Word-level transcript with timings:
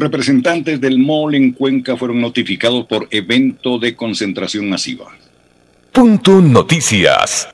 Representantes 0.00 0.80
del 0.80 0.98
MOL 0.98 1.34
en 1.34 1.52
Cuenca 1.52 1.94
fueron 1.94 2.22
notificados 2.22 2.86
por 2.86 3.06
evento 3.10 3.78
de 3.78 3.94
concentración 3.94 4.70
masiva. 4.70 5.14
Punto 5.92 6.40
Noticias. 6.40 7.48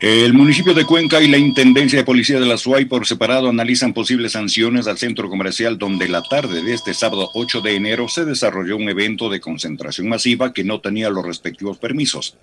El 0.00 0.32
municipio 0.32 0.72
de 0.72 0.86
Cuenca 0.86 1.20
y 1.20 1.28
la 1.28 1.36
Intendencia 1.36 1.98
de 1.98 2.06
Policía 2.06 2.40
de 2.40 2.46
la 2.46 2.56
SUAY 2.56 2.86
por 2.86 3.06
separado 3.06 3.50
analizan 3.50 3.92
posibles 3.92 4.32
sanciones 4.32 4.86
al 4.86 4.96
centro 4.96 5.28
comercial 5.28 5.76
donde 5.76 6.08
la 6.08 6.22
tarde 6.22 6.62
de 6.62 6.72
este 6.72 6.94
sábado 6.94 7.28
8 7.34 7.60
de 7.60 7.76
enero 7.76 8.08
se 8.08 8.24
desarrolló 8.24 8.78
un 8.78 8.88
evento 8.88 9.28
de 9.28 9.40
concentración 9.40 10.08
masiva 10.08 10.54
que 10.54 10.64
no 10.64 10.80
tenía 10.80 11.10
los 11.10 11.26
respectivos 11.26 11.76
permisos. 11.76 12.34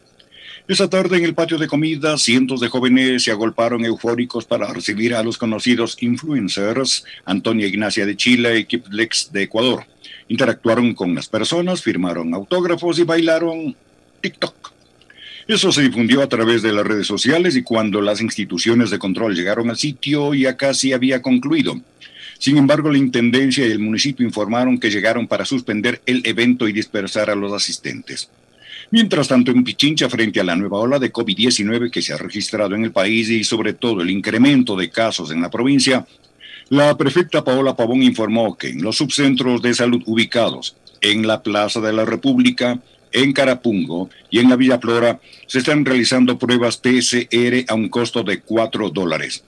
Esa 0.70 0.88
tarde 0.88 1.18
en 1.18 1.24
el 1.24 1.34
patio 1.34 1.58
de 1.58 1.68
comida, 1.68 2.16
cientos 2.20 2.60
de 2.60 2.68
jóvenes 2.68 3.24
se 3.24 3.32
agolparon 3.32 3.84
eufóricos 3.86 4.46
para 4.46 4.72
recibir 4.72 5.16
a 5.16 5.24
los 5.24 5.40
conocidos 5.40 5.98
influencers 6.00 7.06
Antonia 7.26 7.66
Ignacia 7.66 8.06
de 8.06 8.16
Chile 8.16 8.60
y 8.60 8.66
Kiplex 8.66 9.32
de 9.34 9.42
Ecuador. 9.42 9.88
Interactuaron 10.28 10.94
con 10.94 11.16
las 11.16 11.28
personas, 11.28 11.82
firmaron 11.82 12.36
autógrafos 12.36 13.00
y 13.00 13.04
bailaron 13.04 13.76
TikTok. 14.22 14.72
Eso 15.48 15.72
se 15.72 15.82
difundió 15.82 16.22
a 16.22 16.30
través 16.30 16.62
de 16.62 16.72
las 16.72 16.86
redes 16.86 17.08
sociales 17.08 17.56
y 17.56 17.64
cuando 17.64 18.00
las 18.00 18.22
instituciones 18.22 18.92
de 18.92 19.00
control 19.00 19.34
llegaron 19.34 19.72
al 19.72 19.78
sitio 19.78 20.36
ya 20.36 20.56
casi 20.56 20.94
había 20.94 21.24
concluido. 21.24 21.82
Sin 22.38 22.58
embargo, 22.58 22.92
la 22.92 23.00
Intendencia 23.00 23.66
y 23.66 23.72
el 23.72 23.80
municipio 23.80 24.24
informaron 24.24 24.80
que 24.80 24.92
llegaron 24.92 25.28
para 25.28 25.46
suspender 25.46 26.00
el 26.06 26.22
evento 26.28 26.68
y 26.68 26.74
dispersar 26.74 27.32
a 27.32 27.36
los 27.36 27.54
asistentes. 27.54 28.30
Mientras 28.92 29.28
tanto, 29.28 29.52
en 29.52 29.64
Pichincha, 29.64 30.10
frente 30.10 30.40
a 30.40 30.44
la 30.44 30.56
nueva 30.56 30.80
ola 30.80 31.00
de 31.00 31.14
COVID-19 31.14 31.92
que 31.92 32.02
se 32.02 32.14
ha 32.14 32.18
registrado 32.18 32.76
en 32.76 32.84
el 32.84 32.92
país 32.92 33.30
y 33.30 33.44
sobre 33.44 33.74
todo 33.74 34.02
el 34.02 34.10
incremento 34.10 34.76
de 34.76 34.90
casos 34.90 35.32
en 35.32 35.42
la 35.42 35.50
provincia, 35.50 36.06
la 36.70 36.96
prefecta 36.98 37.44
Paola 37.44 37.76
Pavón 37.76 38.04
informó 38.04 38.58
que 38.58 38.70
en 38.70 38.84
los 38.84 38.98
subcentros 38.98 39.62
de 39.62 39.74
salud 39.74 40.04
ubicados 40.06 40.76
en 41.02 41.26
la 41.26 41.42
Plaza 41.42 41.80
de 41.82 41.94
la 41.94 42.06
República, 42.06 42.80
en 43.12 43.34
Carapungo 43.34 44.10
y 44.30 44.40
en 44.40 44.50
la 44.50 44.56
Villa 44.56 44.80
Flora 44.80 45.20
se 45.48 45.60
están 45.60 45.86
realizando 45.86 46.38
pruebas 46.38 46.78
PCR 46.78 47.66
a 47.68 47.74
un 47.74 47.90
costo 47.90 48.24
de 48.24 48.42
4 48.42 48.90
dólares. 48.90 49.44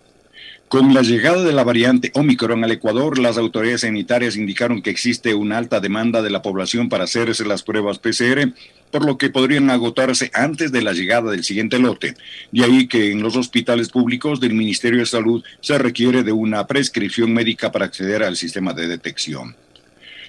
Con 0.67 0.93
la 0.93 1.01
llegada 1.01 1.43
de 1.43 1.51
la 1.51 1.65
variante 1.65 2.11
Omicron 2.15 2.63
al 2.63 2.71
Ecuador, 2.71 3.19
las 3.19 3.37
autoridades 3.37 3.81
sanitarias 3.81 4.37
indicaron 4.37 4.81
que 4.81 4.89
existe 4.89 5.33
una 5.35 5.57
alta 5.57 5.81
demanda 5.81 6.21
de 6.21 6.29
la 6.29 6.41
población 6.41 6.87
para 6.87 7.03
hacerse 7.03 7.43
las 7.45 7.61
pruebas 7.61 7.99
PCR, 7.99 8.53
por 8.91 9.05
lo 9.05 9.17
que 9.17 9.29
podrían 9.29 9.69
agotarse 9.69 10.29
antes 10.33 10.71
de 10.71 10.81
la 10.81 10.93
llegada 10.93 11.31
del 11.31 11.43
siguiente 11.43 11.79
lote. 11.79 12.15
De 12.51 12.63
ahí 12.63 12.87
que 12.87 13.11
en 13.11 13.21
los 13.21 13.35
hospitales 13.35 13.89
públicos 13.89 14.39
del 14.39 14.53
Ministerio 14.53 14.99
de 14.99 15.05
Salud 15.05 15.43
se 15.61 15.77
requiere 15.77 16.23
de 16.23 16.31
una 16.31 16.67
prescripción 16.67 17.33
médica 17.33 17.71
para 17.71 17.85
acceder 17.85 18.23
al 18.23 18.37
sistema 18.37 18.73
de 18.73 18.87
detección. 18.87 19.55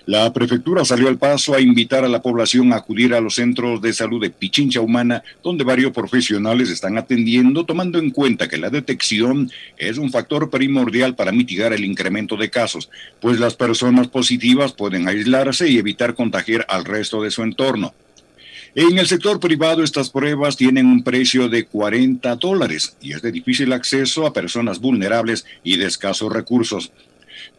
La 0.04 0.32
prefectura 0.32 0.84
salió 0.84 1.06
al 1.06 1.16
paso 1.16 1.54
a 1.54 1.60
invitar 1.60 2.04
a 2.04 2.08
la 2.08 2.22
población 2.22 2.72
a 2.72 2.76
acudir 2.76 3.14
a 3.14 3.20
los 3.20 3.36
centros 3.36 3.80
de 3.80 3.92
salud 3.92 4.20
de 4.20 4.30
Pichincha 4.30 4.80
Humana, 4.80 5.22
donde 5.44 5.62
varios 5.62 5.92
profesionales 5.92 6.70
están 6.70 6.98
atendiendo, 6.98 7.64
tomando 7.64 8.00
en 8.00 8.10
cuenta 8.10 8.48
que 8.48 8.56
la 8.56 8.68
detección 8.68 9.48
es 9.76 9.98
un 9.98 10.10
factor 10.10 10.50
primordial 10.50 11.14
para 11.14 11.30
mitigar 11.30 11.72
el 11.72 11.84
incremento 11.84 12.36
de 12.36 12.50
casos, 12.50 12.90
pues 13.20 13.38
las 13.38 13.54
personas 13.54 14.08
positivas 14.08 14.72
pueden 14.72 15.06
aislarse 15.06 15.68
y 15.68 15.78
evitar 15.78 16.14
contagiar 16.16 16.66
al 16.68 16.84
resto 16.84 17.22
de 17.22 17.30
su 17.30 17.44
entorno. 17.44 17.94
En 18.74 18.96
el 18.96 19.06
sector 19.06 19.38
privado 19.38 19.84
estas 19.84 20.08
pruebas 20.08 20.56
tienen 20.56 20.86
un 20.86 21.04
precio 21.04 21.50
de 21.50 21.66
40 21.66 22.36
dólares 22.36 22.96
y 23.02 23.12
es 23.12 23.20
de 23.20 23.30
difícil 23.30 23.70
acceso 23.70 24.26
a 24.26 24.32
personas 24.32 24.80
vulnerables 24.80 25.44
y 25.62 25.76
de 25.76 25.84
escasos 25.84 26.32
recursos. 26.32 26.90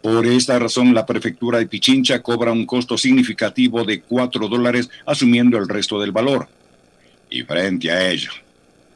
Por 0.01 0.25
esta 0.25 0.57
razón, 0.57 0.95
la 0.95 1.05
prefectura 1.05 1.59
de 1.59 1.67
Pichincha 1.67 2.23
cobra 2.23 2.51
un 2.51 2.65
costo 2.65 2.97
significativo 2.97 3.83
de 3.83 4.01
4 4.01 4.47
dólares, 4.47 4.89
asumiendo 5.05 5.59
el 5.59 5.69
resto 5.69 5.99
del 5.99 6.11
valor. 6.11 6.47
Y 7.29 7.43
frente 7.43 7.91
a 7.91 8.09
ello, 8.09 8.31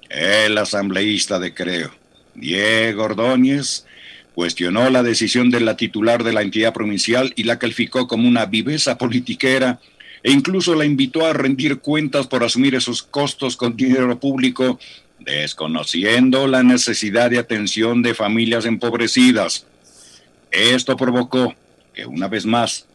el 0.09 0.57
asambleísta 0.57 1.37
de 1.37 1.53
Creo, 1.53 1.91
Diego 2.33 3.03
Ordóñez, 3.03 3.85
cuestionó 4.33 4.89
la 4.89 5.03
decisión 5.03 5.51
de 5.51 5.59
la 5.59 5.77
titular 5.77 6.23
de 6.23 6.33
la 6.33 6.41
entidad 6.41 6.73
provincial 6.73 7.31
y 7.35 7.43
la 7.43 7.59
calificó 7.59 8.07
como 8.07 8.27
una 8.27 8.47
viveza 8.47 8.97
politiquera 8.97 9.79
e 10.27 10.31
incluso 10.31 10.75
la 10.75 10.83
invitó 10.83 11.25
a 11.25 11.31
rendir 11.31 11.79
cuentas 11.79 12.27
por 12.27 12.43
asumir 12.43 12.75
esos 12.75 13.01
costos 13.01 13.55
con 13.55 13.77
dinero 13.77 14.19
público, 14.19 14.77
desconociendo 15.19 16.47
la 16.47 16.63
necesidad 16.63 17.29
de 17.29 17.39
atención 17.39 18.01
de 18.01 18.13
familias 18.13 18.65
empobrecidas. 18.65 19.67
Esto 20.51 20.97
provocó 20.97 21.55
que 21.93 22.05
una 22.05 22.27
vez 22.27 22.45
más 22.45 22.87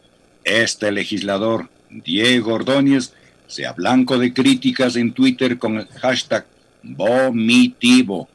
este 0.44 0.92
legislador, 0.92 1.70
Diego 1.88 2.52
Ordóñez, 2.52 3.14
sea 3.46 3.72
blanco 3.72 4.18
de 4.18 4.34
críticas 4.34 4.96
en 4.96 5.14
Twitter 5.14 5.56
con 5.56 5.78
el 5.78 5.86
hashtag 5.86 6.44
vomitivo, 6.82 8.28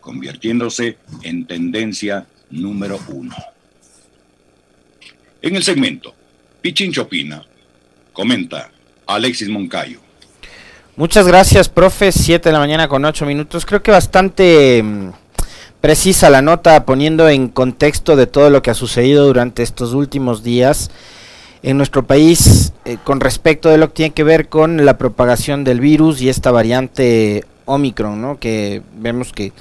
convirtiéndose 0.00 0.98
en 1.24 1.44
tendencia 1.44 2.24
número 2.50 3.00
uno. 3.08 3.34
En 5.42 5.56
el 5.56 5.64
segmento, 5.64 6.14
Pichincho 6.62 7.02
opina, 7.02 7.44
comenta 8.14 8.70
Alexis 9.06 9.50
Moncayo. 9.50 9.98
Muchas 10.96 11.26
gracias, 11.26 11.68
profe. 11.68 12.12
Siete 12.12 12.48
de 12.48 12.54
la 12.54 12.60
mañana 12.60 12.88
con 12.88 13.04
ocho 13.04 13.26
minutos. 13.26 13.66
Creo 13.66 13.82
que 13.82 13.90
bastante 13.90 14.82
mm, 14.82 15.10
precisa 15.82 16.30
la 16.30 16.40
nota 16.40 16.86
poniendo 16.86 17.28
en 17.28 17.48
contexto 17.48 18.16
de 18.16 18.26
todo 18.26 18.48
lo 18.48 18.62
que 18.62 18.70
ha 18.70 18.74
sucedido 18.74 19.26
durante 19.26 19.62
estos 19.62 19.92
últimos 19.92 20.42
días 20.42 20.90
en 21.62 21.76
nuestro 21.76 22.06
país 22.06 22.72
eh, 22.84 22.98
con 23.02 23.20
respecto 23.20 23.68
de 23.70 23.78
lo 23.78 23.88
que 23.88 23.94
tiene 23.94 24.14
que 24.14 24.22
ver 24.22 24.48
con 24.48 24.84
la 24.84 24.98
propagación 24.98 25.64
del 25.64 25.80
virus 25.80 26.20
y 26.20 26.28
esta 26.28 26.50
variante 26.50 27.44
Omicron, 27.64 28.20
¿no? 28.20 28.38
que 28.38 28.82
vemos 28.96 29.32
que 29.32 29.52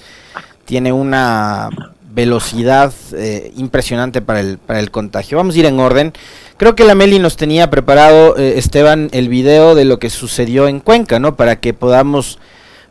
tiene 0.66 0.92
una 0.92 1.70
velocidad 2.14 2.94
eh, 3.16 3.52
impresionante 3.58 4.22
para 4.22 4.40
el, 4.40 4.58
para 4.60 4.80
el 4.80 4.92
contagio. 4.92 5.38
Vamos 5.38 5.56
a 5.56 5.60
ir 5.60 5.66
en 5.66 5.80
orden. 5.80 6.14
Creo 6.58 6.76
que 6.76 6.84
la 6.84 6.96
Meli 6.96 7.18
nos 7.18 7.38
tenía 7.38 7.70
preparado, 7.70 8.38
eh, 8.38 8.58
Esteban, 8.58 9.10
el 9.12 9.30
video 9.30 9.74
de 9.74 9.86
lo 9.86 9.98
que 9.98 10.10
sucedió 10.10 10.68
en 10.68 10.80
Cuenca, 10.80 11.20
¿no? 11.20 11.36
Para 11.36 11.60
que 11.60 11.74
podamos 11.74 12.38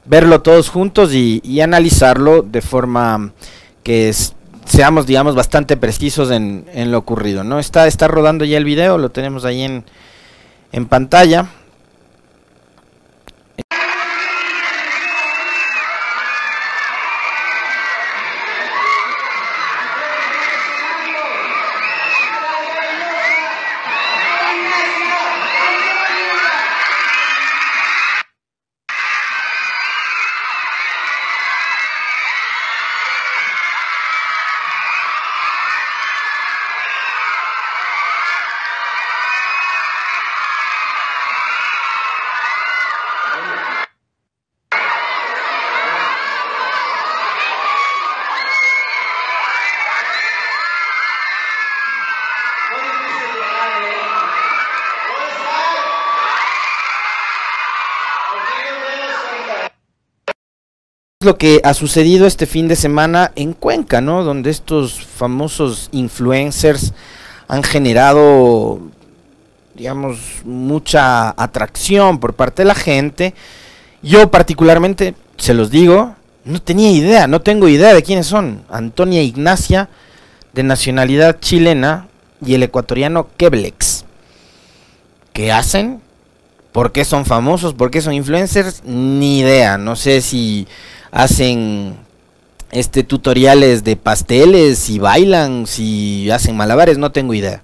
verlo 0.05 0.43
todos 0.43 0.69
juntos 0.69 1.15
y, 1.15 1.61
analizarlo 1.61 2.43
de 2.43 2.61
forma 2.61 3.33
que 3.85 4.13
seamos, 4.65 5.07
digamos, 5.07 5.37
bastante 5.37 5.77
precisos 5.77 6.33
en, 6.33 6.67
en, 6.73 6.91
lo 6.91 6.99
ocurrido, 6.99 7.45
¿no? 7.45 7.61
Está, 7.61 7.87
está 7.87 8.09
rodando 8.09 8.45
ya 8.45 8.59
el 8.59 8.65
video, 8.65 8.99
lo 8.99 9.11
tenemos 9.11 9.45
ahí 9.45 9.63
en, 9.63 9.85
en 10.73 10.87
pantalla. 10.87 11.47
Lo 61.25 61.39
que 61.39 61.61
ha 61.65 61.75
sucedido 61.75 62.27
este 62.27 62.47
fin 62.47 62.69
de 62.69 62.77
semana 62.77 63.33
en 63.37 63.53
Cuenca, 63.53 64.01
¿no? 64.01 64.25
Donde 64.25 64.51
estos 64.51 65.05
famosos 65.05 65.89
influencers 65.93 66.93
han 67.49 67.63
generado, 67.63 68.81
digamos, 69.75 70.19
mucha 70.45 71.31
atracción 71.31 72.19
por 72.19 72.35
parte 72.35 72.63
de 72.63 72.69
la 72.69 72.75
gente. 72.75 73.35
Yo 74.03 74.31
particularmente, 74.31 75.15
se 75.37 75.55
los 75.55 75.71
digo, 75.71 76.15
no 76.45 76.61
tenía 76.61 76.91
idea, 76.91 77.27
no 77.27 77.41
tengo 77.41 77.69
idea 77.69 77.95
de 77.95 78.03
quiénes 78.03 78.27
son. 78.27 78.63
Antonia 78.71 79.23
Ignacia, 79.23 79.89
de 80.53 80.63
nacionalidad 80.63 81.39
chilena, 81.41 82.09
y 82.45 82.55
el 82.55 82.63
ecuatoriano 82.63 83.29
Keblex. 83.37 84.05
¿Qué 85.33 85.53
hacen? 85.53 86.01
¿Por 86.73 86.93
qué 86.93 87.05
son 87.05 87.25
famosos? 87.25 87.75
¿Por 87.75 87.91
qué 87.91 88.01
son 88.01 88.15
influencers? 88.15 88.83
Ni 88.85 89.41
idea. 89.41 89.79
No 89.79 89.97
sé 89.97 90.21
si 90.21 90.67
hacen 91.13 91.97
este 92.73 93.05
tutoriales 93.05 93.85
de 93.85 93.97
pasteles, 93.97 94.79
si 94.79 94.99
bailan, 94.99 95.67
si 95.67 96.31
hacen 96.31 96.57
malabares, 96.57 96.99
no 96.99 97.13
tengo 97.13 97.35
idea. 97.35 97.63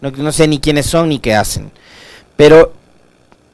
No, 0.00 0.10
no 0.10 0.32
sé 0.32 0.48
ni 0.48 0.58
quiénes 0.58 0.86
son 0.86 1.10
ni 1.10 1.20
qué 1.20 1.34
hacen. 1.34 1.70
Pero 2.36 2.72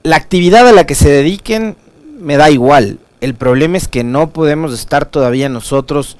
la 0.04 0.16
actividad 0.16 0.68
a 0.68 0.72
la 0.72 0.86
que 0.86 0.94
se 0.94 1.10
dediquen 1.10 1.76
me 2.18 2.36
da 2.36 2.50
igual. 2.50 2.98
El 3.20 3.34
problema 3.34 3.76
es 3.76 3.88
que 3.88 4.04
no 4.04 4.30
podemos 4.30 4.72
estar 4.72 5.06
todavía 5.06 5.48
nosotros 5.48 6.16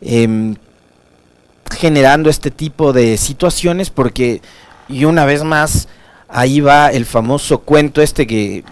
em, 0.00 0.56
generando 1.70 2.30
este 2.30 2.50
tipo 2.50 2.92
de 2.92 3.18
situaciones 3.18 3.90
porque, 3.90 4.40
y 4.88 5.04
una 5.04 5.26
vez 5.26 5.44
más, 5.44 5.88
ahí 6.32 6.60
va 6.60 6.88
el 6.88 7.04
famoso 7.04 7.58
cuento 7.58 8.00
este 8.00 8.26
que, 8.26 8.64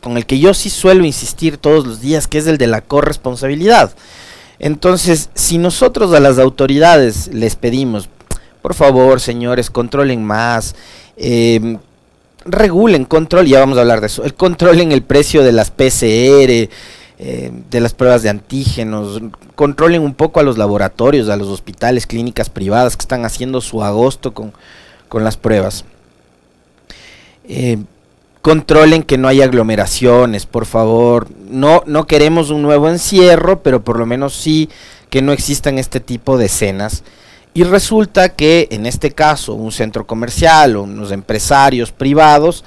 con 0.00 0.16
el 0.16 0.26
que 0.26 0.38
yo 0.38 0.54
sí 0.54 0.70
suelo 0.70 1.04
insistir 1.04 1.58
todos 1.58 1.86
los 1.86 2.00
días, 2.00 2.26
que 2.26 2.38
es 2.38 2.46
el 2.46 2.58
de 2.58 2.66
la 2.66 2.80
corresponsabilidad. 2.80 3.92
Entonces, 4.58 5.30
si 5.34 5.58
nosotros 5.58 6.12
a 6.14 6.20
las 6.20 6.38
autoridades 6.38 7.28
les 7.32 7.54
pedimos, 7.56 8.08
por 8.62 8.74
favor, 8.74 9.20
señores, 9.20 9.70
controlen 9.70 10.24
más, 10.24 10.74
eh, 11.16 11.78
regulen, 12.44 13.04
control, 13.04 13.46
ya 13.46 13.60
vamos 13.60 13.78
a 13.78 13.82
hablar 13.82 14.00
de 14.00 14.06
eso, 14.06 14.24
el 14.24 14.34
controlen 14.34 14.90
el 14.90 15.02
precio 15.02 15.44
de 15.44 15.52
las 15.52 15.70
PCR, 15.70 16.68
eh, 17.20 17.52
de 17.70 17.80
las 17.80 17.94
pruebas 17.94 18.22
de 18.22 18.30
antígenos, 18.30 19.20
controlen 19.54 20.02
un 20.02 20.14
poco 20.14 20.40
a 20.40 20.42
los 20.42 20.56
laboratorios, 20.56 21.28
a 21.28 21.36
los 21.36 21.48
hospitales, 21.48 22.06
clínicas 22.06 22.48
privadas 22.48 22.96
que 22.96 23.02
están 23.02 23.24
haciendo 23.24 23.60
su 23.60 23.84
agosto 23.84 24.32
con, 24.32 24.52
con 25.08 25.22
las 25.22 25.36
pruebas. 25.36 25.84
Eh, 27.48 27.78
controlen 28.42 29.02
que 29.02 29.18
no 29.18 29.28
haya 29.28 29.44
aglomeraciones, 29.44 30.46
por 30.46 30.66
favor. 30.66 31.28
No, 31.50 31.82
no 31.86 32.06
queremos 32.06 32.50
un 32.50 32.62
nuevo 32.62 32.88
encierro, 32.88 33.62
pero 33.62 33.82
por 33.82 33.98
lo 33.98 34.06
menos 34.06 34.34
sí 34.34 34.68
que 35.10 35.22
no 35.22 35.32
existan 35.32 35.78
este 35.78 36.00
tipo 36.00 36.38
de 36.38 36.46
escenas. 36.46 37.02
Y 37.54 37.64
resulta 37.64 38.28
que 38.28 38.68
en 38.70 38.86
este 38.86 39.10
caso 39.10 39.54
un 39.54 39.72
centro 39.72 40.06
comercial 40.06 40.76
o 40.76 40.82
unos 40.82 41.10
empresarios 41.10 41.90
privados 41.90 42.64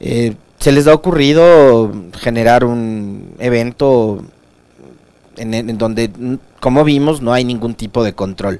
eh, 0.00 0.34
se 0.58 0.72
les 0.72 0.86
ha 0.86 0.94
ocurrido 0.94 1.92
generar 2.18 2.64
un 2.64 3.34
evento 3.38 4.22
en, 5.36 5.78
donde, 5.78 6.10
como 6.64 6.82
vimos, 6.82 7.20
no 7.20 7.34
hay 7.34 7.44
ningún 7.44 7.74
tipo 7.74 8.02
de 8.02 8.14
control. 8.14 8.58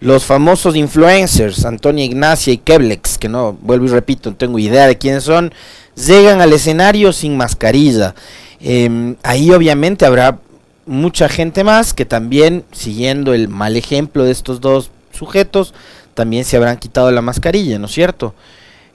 Los 0.00 0.24
famosos 0.24 0.74
influencers, 0.74 1.64
Antonia 1.64 2.04
Ignacia 2.04 2.52
y 2.52 2.58
Keblex, 2.58 3.16
que 3.16 3.28
no, 3.28 3.52
vuelvo 3.52 3.86
y 3.86 3.90
repito, 3.90 4.28
no 4.28 4.34
tengo 4.34 4.58
idea 4.58 4.88
de 4.88 4.98
quiénes 4.98 5.22
son, 5.22 5.54
llegan 5.94 6.40
al 6.40 6.52
escenario 6.52 7.12
sin 7.12 7.36
mascarilla. 7.36 8.16
Em, 8.58 9.14
ahí 9.22 9.52
obviamente 9.52 10.04
habrá 10.04 10.40
mucha 10.84 11.28
gente 11.28 11.62
más 11.62 11.94
que 11.94 12.04
también, 12.04 12.64
siguiendo 12.72 13.32
el 13.32 13.46
mal 13.46 13.76
ejemplo 13.76 14.24
de 14.24 14.32
estos 14.32 14.60
dos 14.60 14.90
sujetos, 15.12 15.74
también 16.14 16.44
se 16.44 16.56
habrán 16.56 16.78
quitado 16.78 17.12
la 17.12 17.22
mascarilla, 17.22 17.78
¿no 17.78 17.86
es 17.86 17.92
cierto? 17.92 18.34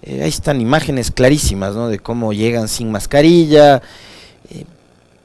Eh, 0.01 0.23
ahí 0.23 0.27
están 0.27 0.59
imágenes 0.59 1.11
clarísimas, 1.11 1.75
¿no? 1.75 1.87
De 1.87 1.99
cómo 1.99 2.33
llegan 2.33 2.67
sin 2.67 2.91
mascarilla. 2.91 3.81
Eh, 4.49 4.65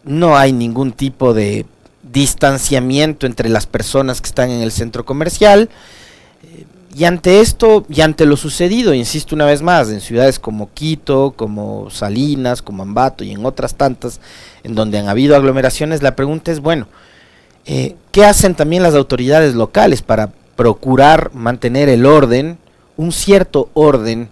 no 0.05 0.37
hay 0.37 0.53
ningún 0.53 0.93
tipo 0.93 1.35
de 1.35 1.67
distanciamiento 2.13 3.27
entre 3.27 3.49
las 3.49 3.67
personas 3.67 4.21
que 4.21 4.29
están 4.29 4.51
en 4.51 4.61
el 4.61 4.73
centro 4.73 5.05
comercial. 5.05 5.69
Eh, 6.43 6.65
y 6.95 7.05
ante 7.05 7.41
esto, 7.41 7.85
y 7.89 8.03
ante 8.03 8.25
lo 8.25 8.37
sucedido, 8.37 8.95
insisto 8.95 9.35
una 9.35 9.47
vez 9.47 9.63
más, 9.63 9.91
en 9.91 10.01
ciudades 10.01 10.39
como 10.39 10.73
Quito, 10.73 11.35
como 11.37 11.91
Salinas, 11.91 12.63
como 12.63 12.85
Ambato 12.85 13.25
y 13.25 13.33
en 13.33 13.45
otras 13.45 13.75
tantas, 13.75 14.21
en 14.63 14.77
donde 14.77 14.99
han 14.99 15.09
habido 15.09 15.35
aglomeraciones, 15.35 16.03
la 16.03 16.15
pregunta 16.15 16.53
es, 16.53 16.61
bueno, 16.61 16.87
eh, 17.67 17.97
¿qué 18.13 18.25
hacen 18.25 18.55
también 18.55 18.85
las 18.85 18.95
autoridades 18.95 19.55
locales 19.57 20.03
para 20.03 20.31
procurar 20.55 21.35
mantener 21.35 21.89
el 21.89 22.07
orden, 22.07 22.59
un 22.97 23.11
cierto 23.11 23.71
orden, 23.75 24.29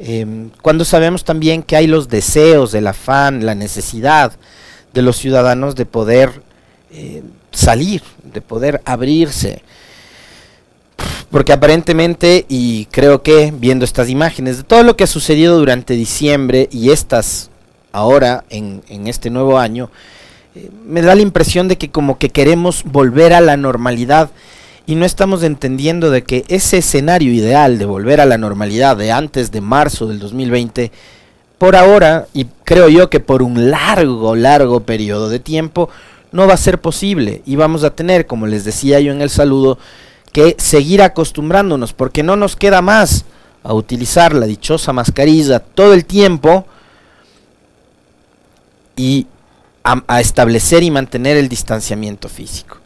em, 0.00 0.50
cuando 0.60 0.84
sabemos 0.84 1.22
también 1.24 1.62
que 1.62 1.76
hay 1.76 1.86
los 1.86 2.08
deseos, 2.08 2.74
el 2.74 2.88
afán, 2.88 3.46
la 3.46 3.54
necesidad 3.54 4.32
de 4.92 5.02
los 5.02 5.16
ciudadanos 5.16 5.76
de 5.76 5.86
poder 5.86 6.42
eh, 6.92 7.22
salir, 7.50 8.02
de 8.22 8.40
poder 8.40 8.80
abrirse? 8.84 9.62
Porque 11.30 11.52
aparentemente, 11.52 12.44
y 12.48 12.86
creo 12.86 13.22
que 13.22 13.52
viendo 13.56 13.84
estas 13.84 14.08
imágenes 14.08 14.58
de 14.58 14.64
todo 14.64 14.82
lo 14.82 14.96
que 14.96 15.04
ha 15.04 15.06
sucedido 15.08 15.58
durante 15.58 15.94
diciembre 15.94 16.68
y 16.70 16.90
estas 16.90 17.50
ahora 17.92 18.44
en, 18.50 18.82
este 19.06 19.30
nuevo 19.30 19.58
año, 19.58 19.90
eh, 20.54 20.70
me 20.84 21.02
da 21.02 21.14
la 21.14 21.22
impresión 21.22 21.68
de 21.68 21.78
que 21.78 21.90
como 21.90 22.18
que 22.18 22.30
queremos 22.30 22.84
volver 22.84 23.32
a 23.32 23.40
la 23.40 23.56
normalidad 23.56 24.30
y 24.86 24.94
no 24.94 25.06
estamos 25.06 25.42
entendiendo 25.42 26.10
de 26.10 26.22
que 26.22 26.44
ese 26.48 26.78
escenario 26.78 27.32
ideal 27.32 27.78
de 27.78 27.86
volver 27.86 28.20
a 28.20 28.26
la 28.26 28.38
normalidad 28.38 28.96
de 28.96 29.12
antes 29.12 29.52
de 29.52 29.60
marzo 29.60 30.06
del 30.08 30.18
2020, 30.18 30.90
por 31.58 31.76
ahora, 31.76 32.26
y 32.34 32.46
creo 32.64 32.88
yo 32.88 33.08
que 33.08 33.20
por 33.20 33.42
un 33.42 33.70
largo, 33.70 34.34
largo 34.34 34.80
periodo 34.80 35.28
de 35.28 35.38
tiempo, 35.38 35.88
no 36.32 36.46
va 36.46 36.54
a 36.54 36.58
ser 36.58 36.80
posible 36.80 37.42
y 37.46 37.56
vamos 37.56 37.84
a 37.84 37.94
tener, 37.94 38.26
como 38.26 38.46
les 38.46 38.64
decía 38.64 38.98
yo 39.00 39.12
en 39.12 39.22
el 39.22 39.30
saludo, 39.30 39.78
que 40.32 40.56
seguir 40.58 41.02
acostumbrándonos, 41.02 41.92
porque 41.92 42.22
no 42.22 42.36
nos 42.36 42.56
queda 42.56 42.80
más 42.80 43.26
a 43.62 43.74
utilizar 43.74 44.34
la 44.34 44.46
dichosa 44.46 44.92
mascarilla 44.92 45.60
todo 45.60 45.92
el 45.94 46.06
tiempo 46.06 46.66
y 48.96 49.26
a, 49.84 50.20
establecer 50.20 50.82
y 50.82 50.90
mantener 50.90 51.36
el 51.36 51.48
distanciamiento 51.48 52.28
físico. 52.28 52.78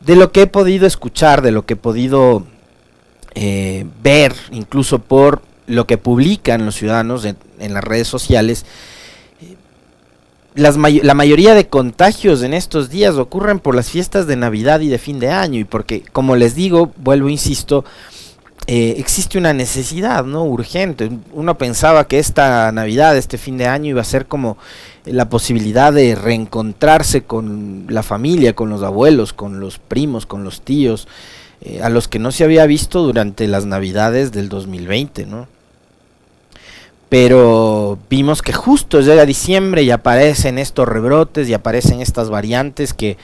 De 0.00 0.16
lo 0.16 0.32
que 0.32 0.42
he 0.42 0.46
podido 0.46 0.86
escuchar, 0.86 1.42
de 1.42 1.50
lo 1.50 1.66
que 1.66 1.74
he 1.74 1.76
podido 1.76 2.46
eh, 3.34 3.86
ver, 4.02 4.34
incluso 4.52 5.00
por 5.00 5.42
lo 5.66 5.86
que 5.86 5.98
publican 5.98 6.64
los 6.64 6.76
ciudadanos 6.76 7.24
en 7.24 7.74
las 7.74 7.84
redes 7.84 8.08
sociales, 8.08 8.64
la 10.54 11.14
mayoría 11.14 11.54
de 11.54 11.68
contagios 11.68 12.42
en 12.42 12.54
estos 12.54 12.90
días 12.90 13.14
ocurren 13.16 13.60
por 13.60 13.74
las 13.74 13.90
fiestas 13.90 14.26
de 14.26 14.36
Navidad 14.36 14.80
y 14.80 14.88
de 14.88 14.98
fin 14.98 15.20
de 15.20 15.30
año 15.30 15.60
y 15.60 15.64
porque, 15.64 16.02
como 16.12 16.34
les 16.36 16.54
digo, 16.54 16.92
vuelvo, 16.96 17.28
insisto, 17.28 17.84
eh, 18.66 18.94
existe 18.98 19.38
una 19.38 19.52
necesidad, 19.52 20.24
¿no? 20.24 20.44
Urgente. 20.44 21.10
Uno 21.32 21.58
pensaba 21.58 22.06
que 22.06 22.18
esta 22.18 22.70
Navidad, 22.72 23.16
este 23.16 23.38
fin 23.38 23.58
de 23.58 23.66
año 23.66 23.90
iba 23.90 24.00
a 24.00 24.04
ser 24.04 24.26
como 24.26 24.58
la 25.04 25.28
posibilidad 25.28 25.92
de 25.92 26.14
reencontrarse 26.14 27.22
con 27.22 27.86
la 27.88 28.02
familia, 28.02 28.54
con 28.54 28.70
los 28.70 28.82
abuelos, 28.82 29.32
con 29.32 29.60
los 29.60 29.78
primos, 29.78 30.26
con 30.26 30.44
los 30.44 30.60
tíos, 30.60 31.08
eh, 31.62 31.80
a 31.82 31.88
los 31.88 32.06
que 32.06 32.18
no 32.18 32.32
se 32.32 32.44
había 32.44 32.66
visto 32.66 33.02
durante 33.02 33.48
las 33.48 33.66
Navidades 33.66 34.30
del 34.30 34.48
2020, 34.48 35.26
¿no? 35.26 35.48
Pero 37.10 37.98
vimos 38.08 38.40
que 38.40 38.52
justo 38.52 39.00
llega 39.00 39.26
diciembre 39.26 39.82
y 39.82 39.90
aparecen 39.90 40.58
estos 40.58 40.88
rebrotes 40.88 41.48
y 41.48 41.54
aparecen 41.54 42.00
estas 42.00 42.30
variantes 42.30 42.94
que, 42.94 43.18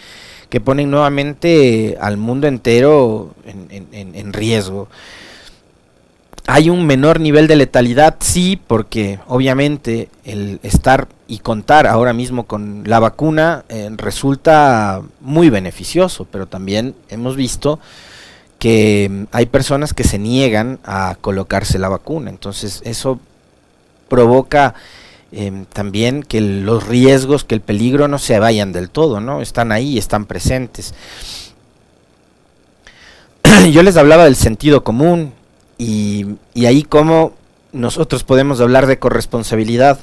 ponen 0.65 0.91
nuevamente 0.91 1.99
al 2.01 2.17
mundo 2.17 2.49
entero 2.49 3.35
en, 3.45 4.33
riesgo. 4.33 4.89
Hay 6.47 6.71
un 6.71 6.87
menor 6.87 7.21
nivel 7.21 7.47
de 7.47 7.57
letalidad, 7.57 8.17
sí, 8.21 8.59
porque 8.67 9.19
obviamente 9.29 10.09
el 10.25 10.59
estar 10.63 11.09
y 11.29 11.39
contar 11.39 11.87
ahora 11.87 12.13
mismo 12.13 12.47
con 12.47 12.85
la 12.87 13.01
vacuna 13.01 13.65
eh, 13.69 13.91
resulta 13.97 15.03
muy 15.21 15.51
beneficioso, 15.51 16.27
pero 16.31 16.47
también 16.47 16.95
hemos 17.11 17.37
visto 17.37 17.79
que 18.59 19.27
hay 19.31 19.47
personas 19.47 19.93
que 19.93 20.05
se 20.05 20.19
niegan 20.19 20.79
a 20.85 21.17
colocarse 21.21 21.79
la 21.79 21.91
vacuna, 21.91 22.31
entonces 22.31 22.81
eso 22.85 23.21
provoca 24.09 24.75
em, 25.33 25.65
también 25.67 26.23
que 26.23 26.41
los 26.41 26.87
riesgos, 26.87 27.45
que 27.45 27.55
el 27.55 27.61
peligro 27.61 28.09
no 28.09 28.19
se 28.19 28.39
vayan 28.39 28.73
del 28.73 28.91
todo, 28.91 29.21
¿no? 29.21 29.43
Están 29.43 29.73
ahí, 29.73 29.99
están 29.99 30.27
presentes. 30.27 30.95
Yo 33.73 33.83
les 33.83 33.97
hablaba 33.97 34.25
del 34.25 34.37
sentido 34.37 34.85
común 34.85 35.33
y, 35.79 36.27
y 36.55 36.67
ahí 36.67 36.83
cómo 36.83 37.33
nosotros 37.73 38.25
podemos 38.25 38.61
hablar 38.61 38.87
de 38.87 38.99
corresponsabilidad 38.99 39.99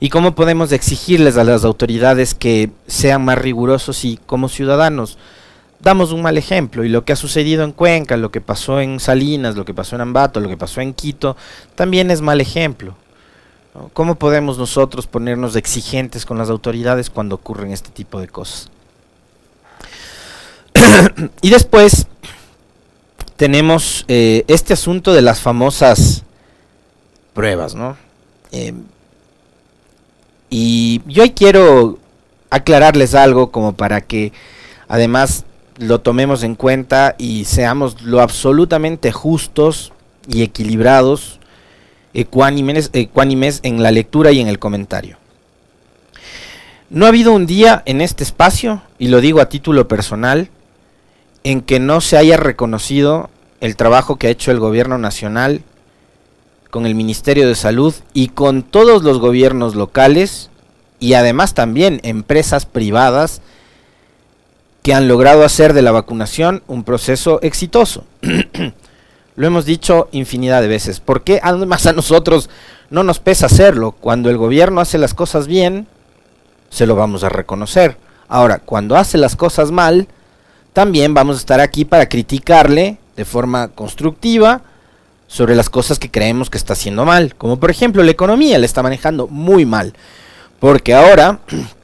y 0.00 0.08
cómo 0.08 0.34
podemos 0.34 0.72
exigirles 0.72 1.36
a 1.36 1.44
las 1.44 1.64
autoridades 1.64 2.34
que 2.34 2.70
sean 2.88 3.24
más 3.24 3.38
rigurosos 3.38 4.04
y 4.04 4.18
como 4.26 4.48
ciudadanos 4.48 5.16
damos 5.82 6.12
un 6.12 6.22
mal 6.22 6.38
ejemplo 6.38 6.84
y 6.84 6.88
lo 6.88 7.04
que 7.04 7.12
ha 7.12 7.16
sucedido 7.16 7.64
en 7.64 7.72
Cuenca, 7.72 8.16
lo 8.16 8.30
que 8.30 8.40
pasó 8.40 8.80
en 8.80 9.00
Salinas, 9.00 9.56
lo 9.56 9.64
que 9.64 9.74
pasó 9.74 9.96
en 9.96 10.02
Ambato, 10.02 10.40
lo 10.40 10.48
que 10.48 10.56
pasó 10.56 10.80
en 10.80 10.94
Quito, 10.94 11.36
también 11.74 12.10
es 12.10 12.20
mal 12.20 12.40
ejemplo. 12.40 12.96
¿Cómo 13.94 14.16
podemos 14.16 14.58
nosotros 14.58 15.06
ponernos 15.06 15.56
exigentes 15.56 16.26
con 16.26 16.38
las 16.38 16.50
autoridades 16.50 17.10
cuando 17.10 17.36
ocurren 17.36 17.72
este 17.72 17.90
tipo 17.90 18.20
de 18.20 18.28
cosas? 18.28 18.70
y 21.42 21.50
después 21.50 22.06
tenemos 23.36 24.04
eh, 24.08 24.44
este 24.46 24.74
asunto 24.74 25.14
de 25.14 25.22
las 25.22 25.40
famosas 25.40 26.22
pruebas, 27.32 27.74
¿no? 27.74 27.96
Eh, 28.52 28.74
y 30.50 31.00
yo 31.06 31.24
quiero 31.34 31.98
aclararles 32.50 33.14
algo 33.14 33.50
como 33.50 33.72
para 33.72 34.02
que 34.02 34.34
además 34.86 35.46
lo 35.78 36.00
tomemos 36.00 36.42
en 36.42 36.54
cuenta 36.54 37.14
y 37.18 37.44
seamos 37.44 38.02
lo 38.02 38.20
absolutamente 38.20 39.12
justos 39.12 39.92
y 40.28 40.42
equilibrados, 40.42 41.40
ecuánimes, 42.14 42.90
ecuánimes 42.92 43.60
en 43.62 43.82
la 43.82 43.90
lectura 43.90 44.32
y 44.32 44.40
en 44.40 44.48
el 44.48 44.58
comentario. 44.58 45.18
No 46.90 47.06
ha 47.06 47.08
habido 47.08 47.32
un 47.32 47.46
día 47.46 47.82
en 47.86 48.02
este 48.02 48.22
espacio, 48.22 48.82
y 48.98 49.08
lo 49.08 49.20
digo 49.20 49.40
a 49.40 49.48
título 49.48 49.88
personal, 49.88 50.50
en 51.44 51.62
que 51.62 51.80
no 51.80 52.00
se 52.00 52.18
haya 52.18 52.36
reconocido 52.36 53.30
el 53.60 53.76
trabajo 53.76 54.16
que 54.16 54.26
ha 54.26 54.30
hecho 54.30 54.50
el 54.50 54.58
gobierno 54.58 54.98
nacional 54.98 55.62
con 56.70 56.86
el 56.86 56.94
Ministerio 56.94 57.48
de 57.48 57.54
Salud 57.54 57.94
y 58.12 58.28
con 58.28 58.62
todos 58.62 59.02
los 59.02 59.18
gobiernos 59.18 59.74
locales 59.74 60.50
y 61.00 61.14
además 61.14 61.54
también 61.54 62.00
empresas 62.02 62.66
privadas 62.66 63.42
que 64.82 64.94
han 64.94 65.08
logrado 65.08 65.44
hacer 65.44 65.72
de 65.72 65.82
la 65.82 65.92
vacunación 65.92 66.62
un 66.66 66.84
proceso 66.84 67.40
exitoso. 67.42 68.04
Lo 69.36 69.46
hemos 69.46 69.64
dicho 69.64 70.08
infinidad 70.12 70.60
de 70.60 70.68
veces. 70.68 71.00
¿Por 71.00 71.22
qué 71.22 71.40
además 71.42 71.86
a 71.86 71.92
nosotros 71.92 72.50
no 72.90 73.02
nos 73.02 73.18
pesa 73.18 73.46
hacerlo? 73.46 73.92
Cuando 73.92 74.28
el 74.28 74.36
gobierno 74.36 74.80
hace 74.80 74.98
las 74.98 75.14
cosas 75.14 75.46
bien, 75.46 75.86
se 76.68 76.86
lo 76.86 76.96
vamos 76.96 77.24
a 77.24 77.30
reconocer. 77.30 77.96
Ahora, 78.28 78.58
cuando 78.58 78.96
hace 78.96 79.18
las 79.18 79.36
cosas 79.36 79.70
mal, 79.70 80.08
también 80.72 81.14
vamos 81.14 81.36
a 81.36 81.40
estar 81.40 81.60
aquí 81.60 81.84
para 81.84 82.08
criticarle 82.08 82.98
de 83.16 83.24
forma 83.24 83.68
constructiva 83.68 84.62
sobre 85.26 85.54
las 85.54 85.70
cosas 85.70 85.98
que 85.98 86.10
creemos 86.10 86.50
que 86.50 86.58
está 86.58 86.74
haciendo 86.74 87.04
mal. 87.04 87.34
Como 87.36 87.58
por 87.58 87.70
ejemplo 87.70 88.02
la 88.02 88.10
economía 88.10 88.58
le 88.58 88.66
está 88.66 88.82
manejando 88.82 89.28
muy 89.28 89.64
mal. 89.64 89.94
Porque 90.60 90.94
ahora 90.94 91.40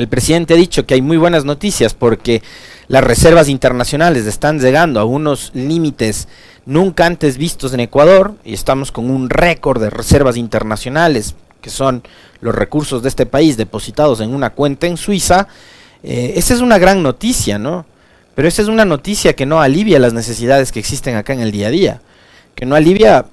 el 0.00 0.08
presidente 0.08 0.54
ha 0.54 0.56
dicho 0.56 0.86
que 0.86 0.94
hay 0.94 1.02
muy 1.02 1.18
buenas 1.18 1.44
noticias 1.44 1.94
porque 1.94 2.42
las 2.88 3.04
reservas 3.04 3.48
internacionales 3.48 4.26
están 4.26 4.58
llegando 4.58 4.98
a 4.98 5.04
unos 5.04 5.50
límites 5.54 6.26
nunca 6.64 7.04
antes 7.04 7.36
vistos 7.36 7.74
en 7.74 7.80
Ecuador 7.80 8.34
y 8.44 8.54
estamos 8.54 8.92
con 8.92 9.10
un 9.10 9.28
récord 9.28 9.80
de 9.80 9.90
reservas 9.90 10.36
internacionales 10.36 11.34
que 11.60 11.68
son 11.68 12.02
los 12.40 12.54
recursos 12.54 13.02
de 13.02 13.10
este 13.10 13.26
país 13.26 13.58
depositados 13.58 14.20
en 14.20 14.34
una 14.34 14.50
cuenta 14.50 14.86
en 14.86 14.96
Suiza, 14.96 15.46
eh, 16.02 16.32
esa 16.36 16.54
es 16.54 16.60
una 16.60 16.78
gran 16.78 17.02
noticia, 17.02 17.58
¿no? 17.58 17.84
Pero 18.34 18.48
esa 18.48 18.62
es 18.62 18.68
una 18.68 18.86
noticia 18.86 19.34
que 19.34 19.44
no 19.44 19.60
alivia 19.60 19.98
las 19.98 20.14
necesidades 20.14 20.72
que 20.72 20.80
existen 20.80 21.16
acá 21.16 21.34
en 21.34 21.40
el 21.40 21.52
día 21.52 21.66
a 21.66 21.70
día, 21.70 22.00
que 22.54 22.64
no 22.64 22.74
alivia, 22.74 23.26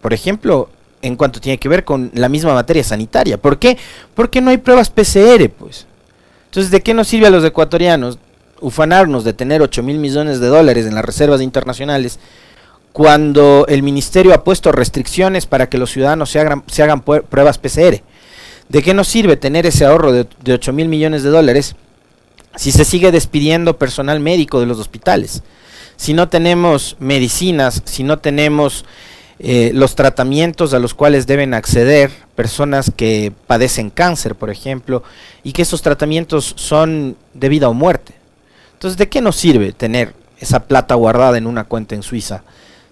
por 0.00 0.14
ejemplo, 0.14 0.70
en 1.02 1.16
cuanto 1.16 1.38
tiene 1.38 1.58
que 1.58 1.68
ver 1.68 1.84
con 1.84 2.10
la 2.14 2.30
misma 2.30 2.54
materia 2.54 2.82
sanitaria. 2.82 3.36
¿Por 3.36 3.58
qué? 3.58 3.76
Porque 4.14 4.40
no 4.40 4.48
hay 4.48 4.56
pruebas 4.56 4.88
PCR, 4.88 5.50
pues. 5.50 5.86
Entonces, 6.54 6.70
¿de 6.70 6.82
qué 6.82 6.94
nos 6.94 7.08
sirve 7.08 7.26
a 7.26 7.30
los 7.30 7.44
ecuatorianos 7.44 8.16
ufanarnos 8.60 9.24
de 9.24 9.32
tener 9.32 9.60
8 9.60 9.82
mil 9.82 9.98
millones 9.98 10.38
de 10.38 10.46
dólares 10.46 10.86
en 10.86 10.94
las 10.94 11.04
reservas 11.04 11.40
internacionales 11.40 12.20
cuando 12.92 13.66
el 13.66 13.82
ministerio 13.82 14.32
ha 14.32 14.44
puesto 14.44 14.70
restricciones 14.70 15.46
para 15.46 15.68
que 15.68 15.78
los 15.78 15.90
ciudadanos 15.90 16.30
se 16.30 16.38
hagan, 16.38 16.62
se 16.68 16.84
hagan 16.84 17.02
pruebas 17.02 17.58
PCR. 17.58 18.04
¿De 18.68 18.82
qué 18.84 18.94
nos 18.94 19.08
sirve 19.08 19.36
tener 19.36 19.66
ese 19.66 19.84
ahorro 19.84 20.12
de, 20.12 20.28
de 20.44 20.52
8 20.52 20.72
mil 20.72 20.86
millones 20.86 21.24
de 21.24 21.30
dólares 21.30 21.74
si 22.54 22.70
se 22.70 22.84
sigue 22.84 23.10
despidiendo 23.10 23.76
personal 23.76 24.20
médico 24.20 24.60
de 24.60 24.66
los 24.66 24.78
hospitales? 24.78 25.42
Si 25.96 26.14
no 26.14 26.28
tenemos 26.28 26.96
medicinas, 27.00 27.82
si 27.84 28.04
no 28.04 28.20
tenemos 28.20 28.84
eh, 29.38 29.70
los 29.74 29.96
tratamientos 29.96 30.74
a 30.74 30.78
los 30.78 30.94
cuales 30.94 31.26
deben 31.26 31.54
acceder 31.54 32.10
personas 32.34 32.92
que 32.94 33.32
padecen 33.46 33.90
cáncer, 33.90 34.34
por 34.34 34.50
ejemplo, 34.50 35.02
y 35.42 35.52
que 35.52 35.62
esos 35.62 35.82
tratamientos 35.82 36.54
son 36.56 37.16
de 37.32 37.48
vida 37.48 37.68
o 37.68 37.74
muerte. 37.74 38.14
Entonces, 38.74 38.96
¿de 38.96 39.08
qué 39.08 39.20
nos 39.20 39.36
sirve 39.36 39.72
tener 39.72 40.14
esa 40.38 40.60
plata 40.66 40.94
guardada 40.94 41.38
en 41.38 41.46
una 41.46 41.64
cuenta 41.64 41.94
en 41.94 42.02
Suiza? 42.02 42.42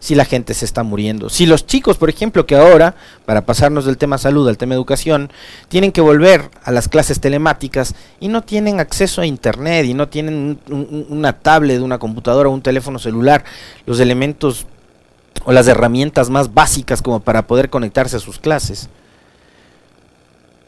si 0.03 0.17
la 0.17 0.25
gente 0.25 0.53
se 0.53 0.65
está 0.65 0.83
muriendo. 0.83 1.31
Si 1.31 1.47
los 1.47 1.65
chicos, 1.65 1.97
por 1.97 2.11
ejemplo, 2.11 2.45
que 2.45 2.57
ahora, 2.57 2.97
para 3.25 3.47
pasarnos 3.47 3.85
del 3.85 3.99
tema 3.99 4.19
salud 4.19 4.49
al 4.49 4.59
tema 4.59 4.75
educación, 4.75 5.31
tienen 5.69 5.93
que 5.93 6.01
volver 6.01 6.51
a 6.65 6.73
las 6.73 6.89
clases 6.89 7.21
telemáticas 7.21 7.95
y 8.19 8.27
no 8.27 8.43
tienen 8.43 8.81
acceso 8.81 9.21
a 9.21 9.27
internet 9.27 9.87
y 9.87 9.95
no 9.95 10.09
tienen 10.09 10.59
una 10.69 11.35
tablet, 11.35 11.81
una 11.81 12.01
computadora 12.01 12.49
un 12.49 12.63
teléfono 12.63 12.99
celular, 12.99 13.45
los 13.87 14.01
elementos 14.01 14.67
o 15.45 15.53
las 15.53 15.69
herramientas 15.69 16.31
más 16.31 16.53
básicas 16.55 17.03
como 17.03 17.21
para 17.21 17.47
poder 17.47 17.71
conectarse 17.71 18.17
a 18.17 18.21
sus 18.21 18.39
clases. 18.39 18.89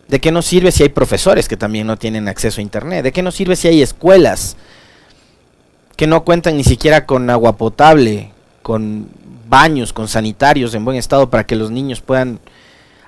¿De 0.08 0.20
qué 0.20 0.30
nos 0.30 0.46
sirve 0.46 0.70
si 0.70 0.82
hay 0.82 0.90
profesores 0.90 1.48
que 1.48 1.56
también 1.56 1.86
no 1.86 1.96
tienen 1.96 2.28
acceso 2.28 2.60
a 2.60 2.62
internet? 2.62 3.02
¿De 3.02 3.12
qué 3.12 3.22
nos 3.22 3.34
sirve 3.34 3.56
si 3.56 3.68
hay 3.68 3.82
escuelas 3.82 4.56
que 5.96 6.06
no 6.06 6.24
cuentan 6.24 6.56
ni 6.56 6.64
siquiera 6.64 7.06
con 7.06 7.30
agua 7.30 7.56
potable, 7.56 8.32
con 8.62 9.08
baños, 9.48 9.92
con 9.92 10.08
sanitarios 10.08 10.74
en 10.74 10.84
buen 10.84 10.96
estado 10.96 11.30
para 11.30 11.46
que 11.46 11.56
los 11.56 11.70
niños 11.70 12.00
puedan 12.00 12.40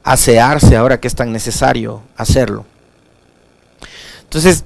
asearse 0.04 0.76
ahora 0.76 1.00
que 1.00 1.08
es 1.08 1.14
tan 1.14 1.32
necesario 1.32 2.02
hacerlo. 2.16 2.64
Entonces, 4.23 4.64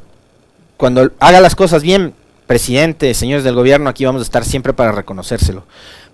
cuando 0.77 1.11
haga 1.19 1.41
las 1.41 1.55
cosas 1.55 1.83
bien, 1.83 2.15
presidente, 2.47 3.15
señores 3.15 3.45
del 3.45 3.55
gobierno, 3.55 3.89
aquí 3.89 4.05
vamos 4.05 4.21
a 4.21 4.25
estar 4.25 4.45
siempre 4.45 4.73
para 4.73 4.93
reconocérselo. 4.93 5.65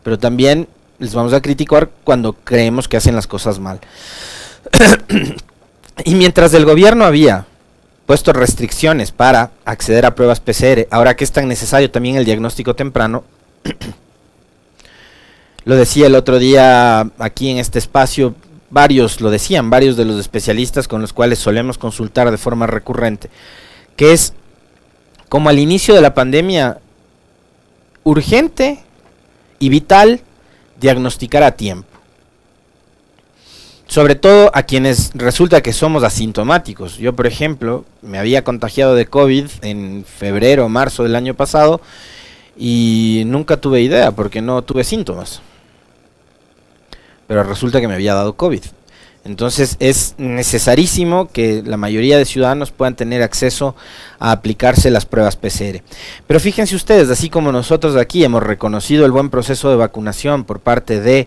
Pero 0.02 0.18
también 0.18 0.68
les 0.98 1.14
vamos 1.14 1.32
a 1.32 1.40
criticar 1.40 1.90
cuando 2.04 2.32
creemos 2.32 2.88
que 2.88 2.96
hacen 2.96 3.14
las 3.14 3.26
cosas 3.26 3.58
mal. 3.58 3.80
y 6.04 6.14
mientras 6.14 6.54
el 6.54 6.64
gobierno 6.64 7.04
había 7.04 7.46
puesto 8.06 8.32
restricciones 8.32 9.12
para 9.12 9.50
acceder 9.64 10.06
a 10.06 10.14
pruebas 10.14 10.40
PCR, 10.40 10.86
ahora 10.90 11.16
que 11.16 11.24
es 11.24 11.32
tan 11.32 11.48
necesario 11.48 11.90
también 11.90 12.16
el 12.16 12.24
diagnóstico 12.24 12.74
temprano, 12.74 13.24
Lo 15.66 15.74
decía 15.74 16.06
el 16.06 16.14
otro 16.14 16.38
día 16.38 17.10
aquí 17.18 17.50
en 17.50 17.58
este 17.58 17.80
espacio, 17.80 18.36
varios 18.70 19.20
lo 19.20 19.30
decían, 19.30 19.68
varios 19.68 19.96
de 19.96 20.04
los 20.04 20.20
especialistas 20.20 20.86
con 20.86 21.00
los 21.00 21.12
cuales 21.12 21.40
solemos 21.40 21.76
consultar 21.76 22.30
de 22.30 22.38
forma 22.38 22.68
recurrente, 22.68 23.30
que 23.96 24.12
es 24.12 24.32
como 25.28 25.48
al 25.48 25.58
inicio 25.58 25.92
de 25.96 26.02
la 26.02 26.14
pandemia 26.14 26.78
urgente 28.04 28.84
y 29.58 29.68
vital 29.68 30.20
diagnosticar 30.80 31.42
a 31.42 31.52
tiempo. 31.52 31.88
Sobre 33.86 34.16
todo 34.16 34.50
a 34.52 34.64
quienes 34.64 35.12
resulta 35.14 35.62
que 35.62 35.72
somos 35.72 36.02
asintomáticos. 36.02 36.98
Yo, 36.98 37.14
por 37.14 37.26
ejemplo, 37.26 37.84
me 38.02 38.18
había 38.18 38.42
contagiado 38.42 38.94
de 38.94 39.06
COVID 39.06 39.46
en 39.62 40.04
febrero 40.04 40.66
o 40.66 40.68
marzo 40.68 41.04
del 41.04 41.14
año 41.14 41.34
pasado 41.34 41.80
y 42.56 43.22
nunca 43.26 43.58
tuve 43.58 43.82
idea 43.82 44.10
porque 44.10 44.42
no 44.42 44.62
tuve 44.62 44.82
síntomas 44.82 45.40
pero 47.26 47.42
resulta 47.42 47.80
que 47.80 47.88
me 47.88 47.94
había 47.94 48.14
dado 48.14 48.34
COVID. 48.34 48.62
Entonces 49.26 49.76
es 49.80 50.14
necesarísimo 50.18 51.26
que 51.26 51.62
la 51.66 51.76
mayoría 51.76 52.16
de 52.16 52.24
ciudadanos 52.24 52.70
puedan 52.70 52.94
tener 52.94 53.22
acceso 53.22 53.74
a 54.20 54.30
aplicarse 54.30 54.88
las 54.88 55.04
pruebas 55.04 55.34
PCR. 55.34 55.82
Pero 56.28 56.38
fíjense 56.38 56.76
ustedes, 56.76 57.10
así 57.10 57.28
como 57.28 57.50
nosotros 57.50 57.96
aquí 57.96 58.22
hemos 58.22 58.44
reconocido 58.44 59.04
el 59.04 59.10
buen 59.10 59.30
proceso 59.30 59.68
de 59.68 59.76
vacunación 59.76 60.44
por 60.44 60.60
parte 60.60 61.00
de 61.00 61.26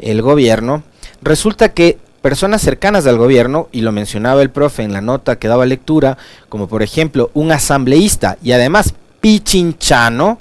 el 0.00 0.22
gobierno, 0.22 0.82
resulta 1.22 1.72
que 1.72 1.98
personas 2.20 2.62
cercanas 2.62 3.06
al 3.06 3.16
gobierno, 3.16 3.68
y 3.70 3.82
lo 3.82 3.92
mencionaba 3.92 4.42
el 4.42 4.50
profe 4.50 4.82
en 4.82 4.92
la 4.92 5.00
nota 5.00 5.36
que 5.36 5.46
daba 5.46 5.66
lectura, 5.66 6.18
como 6.48 6.66
por 6.66 6.82
ejemplo 6.82 7.30
un 7.32 7.52
asambleísta 7.52 8.38
y 8.42 8.50
además 8.50 8.92
pichinchano, 9.20 10.40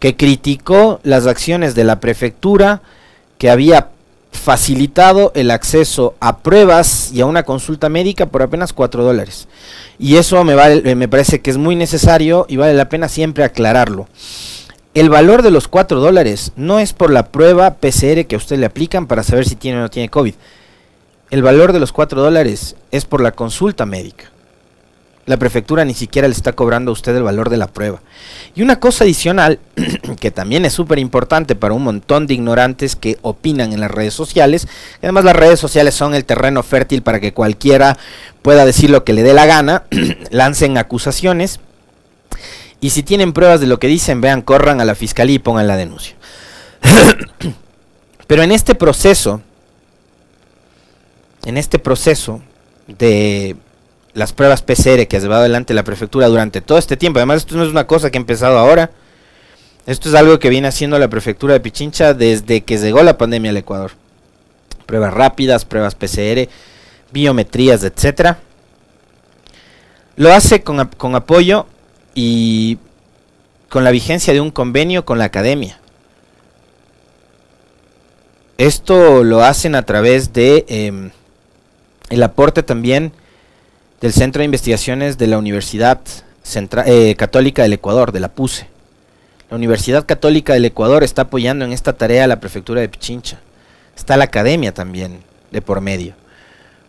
que 0.00 0.16
criticó 0.16 0.98
las 1.04 1.28
acciones 1.28 1.76
de 1.76 1.84
la 1.84 2.00
prefectura, 2.00 2.82
que 3.38 3.50
había 3.50 3.90
facilitado 4.32 5.32
el 5.34 5.50
acceso 5.50 6.14
a 6.20 6.38
pruebas 6.38 7.10
y 7.12 7.20
a 7.20 7.26
una 7.26 7.42
consulta 7.42 7.88
médica 7.88 8.26
por 8.26 8.42
apenas 8.42 8.72
4 8.72 9.02
dólares. 9.02 9.48
Y 9.98 10.16
eso 10.16 10.42
me, 10.44 10.54
vale, 10.54 10.94
me 10.94 11.08
parece 11.08 11.40
que 11.40 11.50
es 11.50 11.56
muy 11.56 11.76
necesario 11.76 12.46
y 12.48 12.56
vale 12.56 12.74
la 12.74 12.88
pena 12.88 13.08
siempre 13.08 13.44
aclararlo. 13.44 14.08
El 14.94 15.10
valor 15.10 15.42
de 15.42 15.50
los 15.50 15.68
4 15.68 16.00
dólares 16.00 16.52
no 16.56 16.78
es 16.78 16.92
por 16.92 17.10
la 17.10 17.26
prueba 17.26 17.74
PCR 17.74 18.26
que 18.26 18.34
a 18.34 18.38
usted 18.38 18.58
le 18.58 18.66
aplican 18.66 19.06
para 19.06 19.22
saber 19.22 19.46
si 19.46 19.54
tiene 19.54 19.78
o 19.78 19.82
no 19.82 19.90
tiene 19.90 20.08
COVID. 20.08 20.34
El 21.30 21.42
valor 21.42 21.72
de 21.72 21.80
los 21.80 21.92
4 21.92 22.20
dólares 22.20 22.76
es 22.90 23.04
por 23.04 23.20
la 23.20 23.32
consulta 23.32 23.86
médica 23.86 24.30
la 25.28 25.36
prefectura 25.36 25.84
ni 25.84 25.92
siquiera 25.92 26.26
le 26.26 26.32
está 26.32 26.54
cobrando 26.54 26.90
a 26.90 26.94
usted 26.94 27.14
el 27.14 27.22
valor 27.22 27.50
de 27.50 27.58
la 27.58 27.66
prueba. 27.66 28.00
Y 28.54 28.62
una 28.62 28.80
cosa 28.80 29.04
adicional, 29.04 29.60
que 30.20 30.30
también 30.30 30.64
es 30.64 30.72
súper 30.72 30.98
importante 30.98 31.54
para 31.54 31.74
un 31.74 31.84
montón 31.84 32.26
de 32.26 32.32
ignorantes 32.32 32.96
que 32.96 33.18
opinan 33.20 33.74
en 33.74 33.80
las 33.80 33.90
redes 33.90 34.14
sociales, 34.14 34.66
además 35.02 35.24
las 35.24 35.36
redes 35.36 35.60
sociales 35.60 35.94
son 35.94 36.14
el 36.14 36.24
terreno 36.24 36.62
fértil 36.62 37.02
para 37.02 37.20
que 37.20 37.34
cualquiera 37.34 37.98
pueda 38.40 38.64
decir 38.64 38.88
lo 38.88 39.04
que 39.04 39.12
le 39.12 39.22
dé 39.22 39.34
la 39.34 39.44
gana, 39.44 39.84
lancen 40.30 40.78
acusaciones, 40.78 41.60
y 42.80 42.90
si 42.90 43.02
tienen 43.02 43.34
pruebas 43.34 43.60
de 43.60 43.66
lo 43.66 43.78
que 43.78 43.86
dicen, 43.86 44.22
vean, 44.22 44.40
corran 44.40 44.80
a 44.80 44.86
la 44.86 44.94
fiscalía 44.94 45.36
y 45.36 45.40
pongan 45.40 45.66
la 45.66 45.76
denuncia. 45.76 46.16
Pero 48.26 48.42
en 48.42 48.52
este 48.52 48.74
proceso, 48.74 49.42
en 51.44 51.58
este 51.58 51.78
proceso 51.78 52.40
de 52.86 53.56
las 54.18 54.32
pruebas 54.32 54.62
PCR 54.62 55.06
que 55.06 55.16
ha 55.16 55.20
llevado 55.20 55.42
adelante 55.42 55.74
la 55.74 55.84
prefectura 55.84 56.26
durante 56.26 56.60
todo 56.60 56.76
este 56.76 56.96
tiempo, 56.96 57.20
además 57.20 57.38
esto 57.38 57.56
no 57.56 57.62
es 57.62 57.70
una 57.70 57.86
cosa 57.86 58.10
que 58.10 58.18
ha 58.18 58.20
empezado 58.20 58.58
ahora, 58.58 58.90
esto 59.86 60.08
es 60.08 60.14
algo 60.16 60.38
que 60.40 60.50
viene 60.50 60.66
haciendo 60.66 60.98
la 60.98 61.08
prefectura 61.08 61.54
de 61.54 61.60
Pichincha 61.60 62.14
desde 62.14 62.62
que 62.62 62.78
llegó 62.78 63.02
la 63.02 63.16
pandemia 63.16 63.52
al 63.52 63.56
Ecuador. 63.56 63.92
Pruebas 64.86 65.14
rápidas, 65.14 65.64
pruebas 65.64 65.94
PCR, 65.94 66.48
biometrías, 67.12 67.84
etcétera. 67.84 68.38
Lo 70.16 70.32
hace 70.32 70.62
con, 70.62 70.84
con 70.88 71.14
apoyo 71.14 71.66
y 72.14 72.78
con 73.68 73.84
la 73.84 73.90
vigencia 73.90 74.32
de 74.32 74.40
un 74.40 74.50
convenio 74.50 75.04
con 75.04 75.18
la 75.18 75.24
academia. 75.24 75.78
Esto 78.58 79.22
lo 79.22 79.44
hacen 79.44 79.76
a 79.76 79.84
través 79.84 80.32
de 80.32 80.66
em, 80.68 81.10
el 82.10 82.22
aporte 82.22 82.64
también 82.64 83.12
del 84.00 84.12
Centro 84.12 84.40
de 84.40 84.46
Investigaciones 84.46 85.18
de 85.18 85.26
la 85.26 85.38
Universidad 85.38 86.00
eh, 86.86 87.14
Católica 87.16 87.62
del 87.62 87.72
Ecuador, 87.72 88.12
de 88.12 88.20
la 88.20 88.28
PUSE. 88.28 88.68
La 89.50 89.56
Universidad 89.56 90.06
Católica 90.06 90.52
del 90.52 90.64
Ecuador 90.64 91.02
está 91.02 91.22
apoyando 91.22 91.64
en 91.64 91.72
esta 91.72 91.94
tarea 91.94 92.24
a 92.24 92.26
la 92.28 92.40
prefectura 92.40 92.80
de 92.80 92.88
Pichincha. 92.88 93.40
Está 93.96 94.16
la 94.16 94.24
academia 94.24 94.72
también 94.72 95.20
de 95.50 95.62
por 95.62 95.80
medio. 95.80 96.14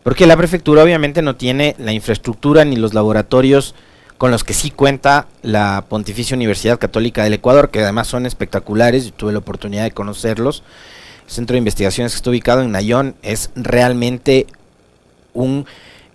Porque 0.03 0.27
la 0.27 0.37
prefectura 0.37 0.83
obviamente 0.83 1.21
no 1.21 1.35
tiene 1.35 1.75
la 1.79 1.93
infraestructura 1.93 2.65
ni 2.65 2.75
los 2.75 2.93
laboratorios 2.93 3.75
con 4.17 4.31
los 4.31 4.43
que 4.43 4.53
sí 4.53 4.69
cuenta 4.69 5.27
la 5.41 5.85
Pontificia 5.87 6.35
Universidad 6.35 6.77
Católica 6.77 7.23
del 7.23 7.33
Ecuador, 7.33 7.69
que 7.69 7.81
además 7.81 8.07
son 8.07 8.25
espectaculares, 8.25 9.05
yo 9.05 9.13
tuve 9.13 9.31
la 9.31 9.39
oportunidad 9.39 9.83
de 9.83 9.91
conocerlos 9.91 10.63
centro 11.29 11.53
de 11.53 11.59
investigaciones 11.59 12.11
que 12.11 12.17
está 12.17 12.29
ubicado 12.29 12.61
en 12.61 12.71
Nayón 12.71 13.15
es 13.21 13.51
realmente 13.55 14.47
un 15.33 15.65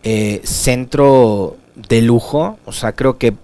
eh, 0.05 0.41
centro 0.45 1.57
de 1.75 2.03
lujo. 2.03 2.59
O 2.67 2.73
sea, 2.73 2.93
creo 2.93 3.19
que 3.19 3.35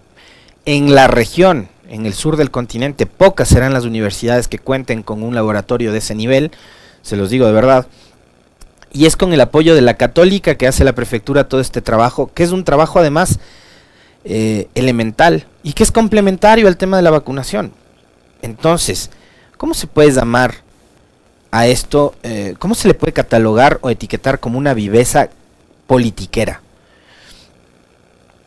en 0.67 0.95
la 0.95 1.09
región, 1.09 1.69
en 1.89 2.07
el 2.07 2.15
sur 2.15 2.37
del 2.37 2.51
continente, 2.51 3.07
pocas 3.07 3.49
serán 3.49 3.73
las 3.73 3.85
universidades 3.85 4.47
que 4.47 4.59
cuenten 4.59 5.03
con 5.03 5.23
un 5.23 5.35
laboratorio 5.35 5.91
de 5.91 5.99
ese 5.99 6.15
nivel. 6.15 6.53
Se 7.03 7.17
los 7.17 7.31
digo 7.31 7.47
de 7.47 7.53
verdad. 7.53 7.87
Y 8.93 9.07
es 9.07 9.17
con 9.17 9.33
el 9.33 9.41
apoyo 9.41 9.75
de 9.75 9.81
la 9.81 9.95
católica 9.95 10.57
que 10.57 10.67
hace 10.67 10.85
la 10.85 10.95
prefectura 10.95 11.49
todo 11.49 11.61
este 11.61 11.81
trabajo, 11.81 12.31
que 12.33 12.43
es 12.43 12.51
un 12.51 12.65
trabajo 12.65 12.99
además 12.99 13.39
eh, 14.25 14.69
elemental 14.75 15.47
y 15.63 15.73
que 15.73 15.83
es 15.83 15.93
complementario 15.93 16.69
al 16.69 16.77
tema 16.77 16.97
de 16.97 17.03
la 17.05 17.11
vacunación. 17.11 17.73
Entonces, 18.43 19.11
¿cómo 19.57 19.75
se 19.75 19.87
puede 19.87 20.11
llamar 20.11 20.57
a 21.53 21.67
esto, 21.67 22.15
eh, 22.23 22.55
¿cómo 22.59 22.75
se 22.75 22.89
le 22.89 22.95
puede 22.95 23.13
catalogar 23.13 23.79
o 23.81 23.91
etiquetar 23.91 24.41
como 24.41 24.59
una 24.59 24.75
viveza 24.75 25.31
politiquera? 25.91 26.63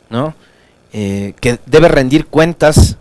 ¿No? 0.10 0.34
Eh, 0.94 1.34
que 1.42 1.60
debe 1.66 1.90
rendir 1.90 2.28
cuentas 2.28 2.96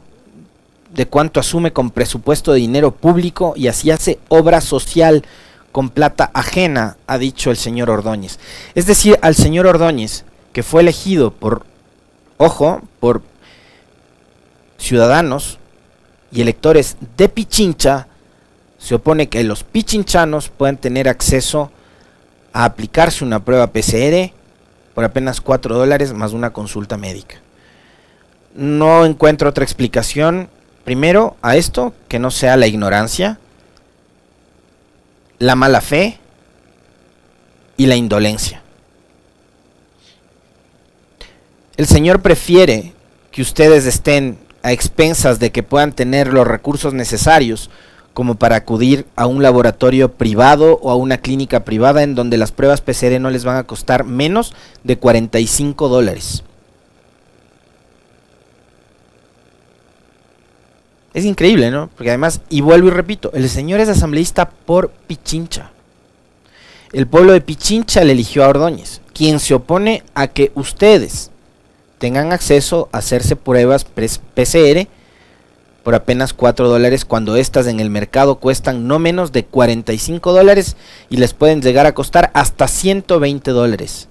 de 0.93 1.07
cuánto 1.07 1.39
asume 1.39 1.73
con 1.73 1.93
presupuesto 1.93 2.53
de 2.53 2.59
dinero 2.59 2.91
público 2.91 3.55
y 3.55 3.69
así 3.69 3.93
hace 3.93 4.19
obra 4.29 4.61
social 4.61 5.25
con 5.71 5.91
plata 5.91 6.33
ajena, 6.35 6.97
ha 7.07 7.19
dicho 7.19 7.53
el 7.53 7.57
señor 7.57 7.89
Ordóñez. 7.89 8.41
Es 8.75 8.87
decir, 8.87 9.17
al 9.23 9.37
señor 9.37 9.69
Ordóñez, 9.69 10.25
que 10.53 10.65
fue 10.65 10.81
elegido 10.81 11.31
por, 11.31 11.65
ojo, 12.37 12.83
por 12.99 13.23
ciudadanos 14.77 15.61
y 16.33 16.41
electores 16.41 16.97
de 17.17 17.29
Pichincha, 17.29 18.09
se 18.77 18.97
opone 18.97 19.29
que 19.29 19.45
los 19.45 19.63
pichinchanos 19.63 20.49
puedan 20.49 20.79
tener 20.79 21.09
acceso 21.09 21.71
a 21.71 21.82
aplicarse 22.53 23.25
una 23.25 23.45
prueba 23.45 23.73
PCR 23.73 24.33
por 24.95 25.05
apenas 25.05 25.41
4 25.41 25.75
dólares 25.75 26.13
más 26.13 26.33
una 26.33 26.53
consulta 26.53 26.97
médica. 26.97 27.37
No 28.55 29.07
encuentro 29.07 29.49
otra 29.49 29.65
explicación, 29.65 30.51
primero, 30.85 31.37
a 31.41 31.57
esto, 31.57 31.95
que 32.09 32.19
no 32.19 32.31
sea 32.31 32.57
la 32.57 32.67
ignorancia, 32.67 33.39
la 35.39 35.57
mala 35.57 35.81
fe 35.81 36.19
y 37.77 37.87
la 37.87 37.97
indolencia. 37.97 38.63
El 41.77 41.87
Señor 41.87 42.21
prefiere 42.21 42.93
que 43.31 43.43
ustedes 43.43 43.87
estén 43.87 44.39
a 44.63 44.73
expensas 44.73 45.39
de 45.39 45.51
que 45.51 45.63
puedan 45.63 45.93
tener 45.93 46.33
los 46.33 46.47
recursos 46.47 46.93
necesarios 46.93 47.71
como 48.15 48.35
para 48.35 48.57
acudir 48.57 49.07
a 49.17 49.27
un 49.27 49.43
laboratorio 49.43 50.13
privado 50.13 50.79
o 50.83 50.91
a 50.91 50.97
una 50.97 51.19
clínica 51.19 51.65
privada 51.65 52.03
en 52.03 52.15
donde 52.15 52.37
las 52.37 52.53
pruebas 52.53 52.81
PCR 52.81 53.21
no 53.21 53.31
les 53.31 53.45
van 53.45 53.57
a 53.57 53.65
costar 53.65 54.05
menos 54.05 54.55
de 54.85 54.99
45 54.99 55.89
dólares. 55.89 56.45
Es 61.15 61.25
increíble, 61.25 61.71
¿no? 61.71 61.91
Porque 61.95 62.11
además, 62.11 62.41
y 62.49 62.63
vuelvo 62.63 62.89
y 62.89 62.93
repito, 62.93 63.31
el 63.35 63.49
señor 63.49 63.81
es 63.81 63.89
asambleísta 63.89 64.49
por 64.49 64.91
Pichincha. 64.91 65.71
El 66.93 67.07
pueblo 67.07 67.33
de 67.33 67.41
Pichincha 67.41 68.05
le 68.05 68.13
eligió 68.13 68.45
a 68.45 68.49
Ordóñez, 68.49 69.01
quien 69.13 69.41
se 69.41 69.55
opone 69.55 70.05
a 70.15 70.29
que 70.29 70.53
ustedes 70.55 71.31
tengan 71.99 72.33
acceso 72.33 72.89
a 72.93 72.99
hacerse 72.99 73.37
pruebas 73.37 73.85
PCR 73.85 74.89
por 75.83 75.95
apenas 75.95 76.33
4 76.33 76.69
dólares 76.69 77.05
cuando 77.05 77.37
estas 77.37 77.67
en 77.67 77.81
el 77.81 77.91
mercado 77.91 78.37
cuestan 78.37 78.87
no 78.87 78.99
menos 78.99 79.33
de 79.33 79.45
45 79.45 80.33
dólares 80.33 80.77
y 81.11 81.17
les 81.17 81.35
pueden 81.35 81.61
llegar 81.61 81.87
a 81.87 81.95
costar 81.95 82.31
hasta 82.35 82.69
120 82.69 83.51
dólares. 83.51 84.09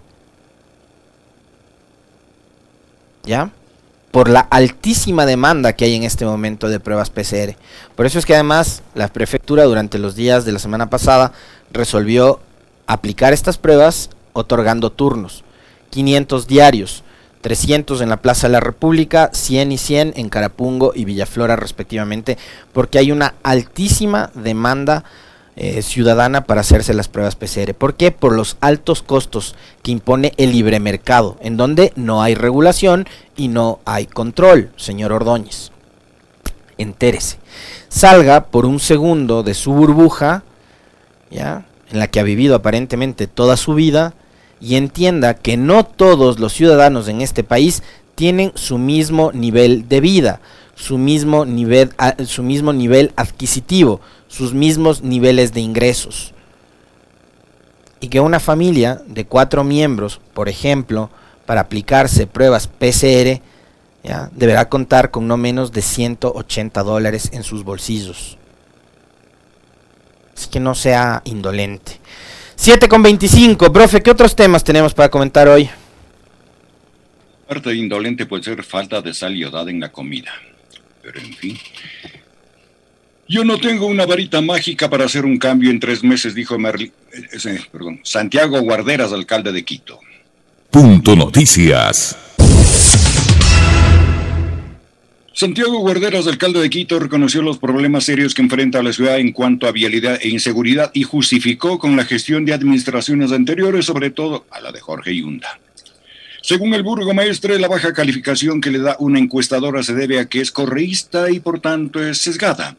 ¿Ya? 3.23 3.51
Por 4.11 4.29
la 4.29 4.41
altísima 4.41 5.25
demanda 5.25 5.73
que 5.73 5.85
hay 5.85 5.95
en 5.95 6.03
este 6.03 6.25
momento 6.25 6.67
de 6.67 6.81
pruebas 6.81 7.09
PCR. 7.09 7.55
Por 7.95 8.05
eso 8.05 8.19
es 8.19 8.25
que 8.25 8.33
además 8.33 8.83
la 8.93 9.07
prefectura 9.07 9.63
durante 9.63 9.99
los 9.99 10.15
días 10.15 10.43
de 10.43 10.51
la 10.51 10.59
semana 10.59 10.89
pasada 10.89 11.31
resolvió 11.71 12.39
aplicar 12.87 13.31
estas 13.31 13.57
pruebas 13.57 14.09
otorgando 14.33 14.91
turnos. 14.91 15.45
500 15.91 16.47
diarios 16.47 17.03
300 17.41 18.01
en 18.01 18.09
la 18.09 18.17
Plaza 18.17 18.47
de 18.47 18.53
la 18.53 18.59
República, 18.59 19.29
100 19.33 19.71
y 19.71 19.77
100 19.77 20.13
en 20.15 20.29
Carapungo 20.29 20.93
y 20.95 21.05
Villaflora 21.05 21.55
respectivamente, 21.55 22.37
porque 22.73 22.99
hay 22.99 23.11
una 23.11 23.35
altísima 23.43 24.31
demanda 24.35 25.03
eh, 25.57 25.81
ciudadana 25.81 26.45
para 26.45 26.61
hacerse 26.61 26.93
las 26.93 27.09
pruebas 27.09 27.35
PCR. 27.35 27.73
¿Por 27.73 27.95
qué? 27.95 28.11
Por 28.11 28.33
los 28.33 28.57
altos 28.61 29.01
costos 29.01 29.55
que 29.83 29.91
impone 29.91 30.33
el 30.37 30.53
libre 30.53 30.79
mercado, 30.79 31.37
en 31.41 31.57
donde 31.57 31.91
no 31.95 32.21
hay 32.21 32.35
regulación 32.35 33.05
y 33.35 33.49
no 33.49 33.79
hay 33.85 34.05
control, 34.05 34.71
señor 34.77 35.11
Ordóñez. 35.11 35.71
Entérese. 36.77 37.37
Salga 37.89 38.45
por 38.45 38.65
un 38.65 38.79
segundo 38.79 39.43
de 39.43 39.53
su 39.53 39.73
burbuja, 39.73 40.43
¿ya? 41.29 41.65
en 41.91 41.99
la 41.99 42.07
que 42.07 42.19
ha 42.19 42.23
vivido 42.23 42.55
aparentemente 42.55 43.27
toda 43.27 43.57
su 43.57 43.73
vida, 43.73 44.13
y 44.61 44.75
entienda 44.75 45.33
que 45.33 45.57
no 45.57 45.83
todos 45.83 46.39
los 46.39 46.53
ciudadanos 46.53 47.07
en 47.07 47.21
este 47.21 47.43
país 47.43 47.81
tienen 48.15 48.51
su 48.55 48.77
mismo 48.77 49.31
nivel 49.33 49.89
de 49.89 49.99
vida, 49.99 50.39
su 50.75 50.97
mismo 50.97 51.45
nivel, 51.45 51.91
su 52.25 52.43
mismo 52.43 52.71
nivel 52.71 53.11
adquisitivo, 53.15 53.99
sus 54.27 54.53
mismos 54.53 55.01
niveles 55.01 55.53
de 55.53 55.61
ingresos. 55.61 56.33
Y 57.99 58.07
que 58.07 58.19
una 58.19 58.39
familia 58.39 59.01
de 59.07 59.25
cuatro 59.25 59.63
miembros, 59.63 60.21
por 60.33 60.49
ejemplo, 60.49 61.09
para 61.45 61.61
aplicarse 61.61 62.27
pruebas 62.27 62.67
PCR, 62.67 63.41
deberá 64.31 64.69
contar 64.69 65.11
con 65.11 65.27
no 65.27 65.37
menos 65.37 65.71
de 65.71 65.81
180 65.81 66.83
dólares 66.83 67.29
en 67.33 67.43
sus 67.43 67.63
bolsillos. 67.63 68.37
Así 70.35 70.49
que 70.49 70.59
no 70.59 70.73
sea 70.73 71.21
indolente. 71.25 71.99
7 72.61 72.87
con 72.87 73.01
25. 73.01 73.73
Profe, 73.73 74.03
¿qué 74.03 74.11
otros 74.11 74.35
temas 74.35 74.63
tenemos 74.63 74.93
para 74.93 75.09
comentar 75.09 75.47
hoy? 75.47 75.67
Parte 77.47 77.71
de 77.71 77.77
indolente 77.77 78.27
puede 78.27 78.43
ser 78.43 78.61
falta 78.61 79.01
de 79.01 79.15
sal 79.15 79.35
en 79.67 79.79
la 79.79 79.91
comida. 79.91 80.31
Pero 81.01 81.19
en 81.19 81.33
fin. 81.33 81.57
Yo 83.27 83.43
no 83.43 83.57
tengo 83.57 83.87
una 83.87 84.05
varita 84.05 84.41
mágica 84.41 84.91
para 84.91 85.05
hacer 85.05 85.25
un 85.25 85.39
cambio 85.39 85.71
en 85.71 85.79
tres 85.79 86.03
meses, 86.03 86.35
dijo 86.35 86.59
Merli, 86.59 86.91
eh, 87.13 87.59
perdón, 87.71 87.99
Santiago 88.03 88.61
Guarderas, 88.61 89.11
alcalde 89.11 89.51
de 89.51 89.65
Quito. 89.65 89.99
Punto 90.69 91.15
Noticias. 91.15 92.15
Santiago 95.41 95.79
Guarderas, 95.79 96.27
alcalde 96.27 96.59
de 96.61 96.69
Quito, 96.69 96.99
reconoció 96.99 97.41
los 97.41 97.57
problemas 97.57 98.03
serios 98.03 98.35
que 98.35 98.43
enfrenta 98.43 98.83
la 98.83 98.93
ciudad 98.93 99.17
en 99.17 99.31
cuanto 99.31 99.65
a 99.65 99.71
vialidad 99.71 100.19
e 100.21 100.29
inseguridad 100.29 100.91
y 100.93 101.01
justificó 101.01 101.79
con 101.79 101.95
la 101.95 102.05
gestión 102.05 102.45
de 102.45 102.53
administraciones 102.53 103.31
anteriores, 103.31 103.85
sobre 103.85 104.11
todo 104.11 104.45
a 104.51 104.61
la 104.61 104.71
de 104.71 104.79
Jorge 104.79 105.15
Yunda. 105.15 105.59
Según 106.43 106.75
el 106.75 106.83
burgomaestre, 106.83 107.57
la 107.57 107.67
baja 107.67 107.91
calificación 107.91 108.61
que 108.61 108.69
le 108.69 108.77
da 108.77 108.97
una 108.99 109.17
encuestadora 109.17 109.81
se 109.81 109.95
debe 109.95 110.19
a 110.19 110.25
que 110.25 110.41
es 110.41 110.51
correísta 110.51 111.31
y 111.31 111.39
por 111.39 111.59
tanto 111.59 112.05
es 112.05 112.19
sesgada. 112.19 112.77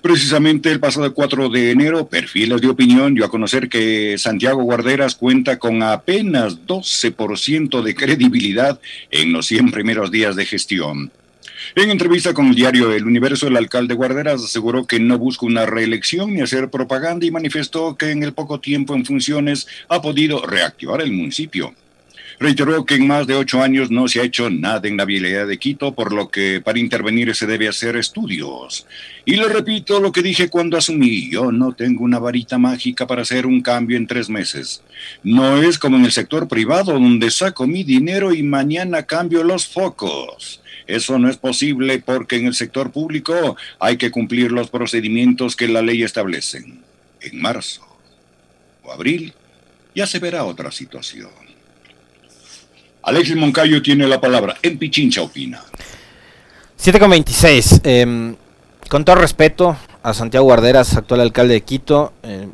Precisamente 0.00 0.70
el 0.70 0.78
pasado 0.78 1.12
4 1.12 1.48
de 1.48 1.72
enero, 1.72 2.06
Perfiles 2.06 2.60
de 2.60 2.68
Opinión 2.68 3.16
dio 3.16 3.24
a 3.24 3.28
conocer 3.28 3.68
que 3.68 4.18
Santiago 4.18 4.62
Guarderas 4.62 5.16
cuenta 5.16 5.58
con 5.58 5.82
apenas 5.82 6.64
12% 6.64 7.82
de 7.82 7.94
credibilidad 7.96 8.78
en 9.10 9.32
los 9.32 9.46
100 9.46 9.72
primeros 9.72 10.12
días 10.12 10.36
de 10.36 10.46
gestión. 10.46 11.10
En 11.74 11.90
entrevista 11.90 12.34
con 12.34 12.46
el 12.46 12.54
diario 12.54 12.92
El 12.92 13.04
Universo, 13.06 13.48
el 13.48 13.56
alcalde 13.56 13.94
Guarderas 13.94 14.44
aseguró 14.44 14.86
que 14.86 15.00
no 15.00 15.18
busca 15.18 15.46
una 15.46 15.66
reelección 15.66 16.34
ni 16.34 16.40
hacer 16.40 16.70
propaganda 16.70 17.26
y 17.26 17.30
manifestó 17.30 17.96
que 17.96 18.10
en 18.10 18.22
el 18.22 18.32
poco 18.32 18.60
tiempo 18.60 18.94
en 18.94 19.04
funciones 19.04 19.66
ha 19.88 20.00
podido 20.00 20.44
reactivar 20.46 21.00
el 21.00 21.12
municipio. 21.12 21.74
Reiteró 22.40 22.84
que 22.84 22.96
en 22.96 23.06
más 23.06 23.26
de 23.26 23.36
ocho 23.36 23.62
años 23.62 23.90
no 23.90 24.08
se 24.08 24.20
ha 24.20 24.24
hecho 24.24 24.50
nada 24.50 24.88
en 24.88 24.96
la 24.96 25.04
vialidad 25.04 25.46
de 25.46 25.58
Quito, 25.58 25.94
por 25.94 26.12
lo 26.12 26.28
que 26.28 26.60
para 26.60 26.80
intervenir 26.80 27.34
se 27.34 27.46
debe 27.46 27.68
hacer 27.68 27.96
estudios. 27.96 28.86
Y 29.24 29.36
le 29.36 29.48
repito 29.48 30.00
lo 30.00 30.10
que 30.10 30.22
dije 30.22 30.48
cuando 30.48 30.76
asumí, 30.76 31.30
yo 31.30 31.52
no 31.52 31.72
tengo 31.72 32.02
una 32.04 32.18
varita 32.18 32.58
mágica 32.58 33.06
para 33.06 33.22
hacer 33.22 33.46
un 33.46 33.62
cambio 33.62 33.96
en 33.96 34.06
tres 34.06 34.28
meses. 34.28 34.82
No 35.22 35.62
es 35.62 35.78
como 35.78 35.96
en 35.96 36.04
el 36.04 36.12
sector 36.12 36.48
privado 36.48 36.92
donde 36.92 37.30
saco 37.30 37.66
mi 37.66 37.84
dinero 37.84 38.34
y 38.34 38.42
mañana 38.42 39.04
cambio 39.04 39.44
los 39.44 39.66
focos. 39.66 40.60
Eso 40.86 41.18
no 41.18 41.30
es 41.30 41.36
posible 41.36 41.98
porque 42.00 42.36
en 42.36 42.46
el 42.46 42.54
sector 42.54 42.90
público 42.90 43.56
hay 43.78 43.96
que 43.96 44.10
cumplir 44.10 44.52
los 44.52 44.70
procedimientos 44.70 45.56
que 45.56 45.68
la 45.68 45.82
ley 45.82 46.02
establece. 46.02 46.64
En 47.20 47.40
marzo 47.40 47.86
o 48.82 48.92
abril 48.92 49.32
ya 49.94 50.06
se 50.06 50.18
verá 50.18 50.44
otra 50.44 50.70
situación. 50.70 51.30
Alexis 53.02 53.36
Moncayo 53.36 53.82
tiene 53.82 54.06
la 54.06 54.20
palabra. 54.20 54.56
En 54.62 54.78
Pichincha 54.78 55.22
opina. 55.22 55.62
7,26. 56.82 57.80
Eh, 57.84 58.34
con 58.88 59.04
todo 59.04 59.16
respeto 59.16 59.76
a 60.02 60.12
Santiago 60.12 60.44
Guarderas, 60.44 60.96
actual 60.96 61.20
alcalde 61.20 61.54
de 61.54 61.60
Quito, 61.62 62.12
eh, 62.22 62.48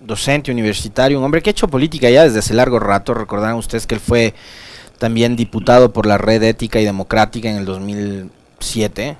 docente 0.00 0.50
universitario, 0.50 1.18
un 1.18 1.24
hombre 1.24 1.42
que 1.42 1.50
ha 1.50 1.52
hecho 1.52 1.68
política 1.68 2.10
ya 2.10 2.24
desde 2.24 2.40
hace 2.40 2.54
largo 2.54 2.78
rato. 2.78 3.14
Recordarán 3.14 3.56
ustedes 3.56 3.86
que 3.86 3.94
él 3.94 4.00
fue 4.00 4.34
también 4.98 5.36
diputado 5.36 5.92
por 5.92 6.06
la 6.06 6.18
Red 6.18 6.42
Ética 6.42 6.80
y 6.80 6.84
Democrática 6.84 7.50
en 7.50 7.56
el 7.56 7.64
2007, 7.64 9.16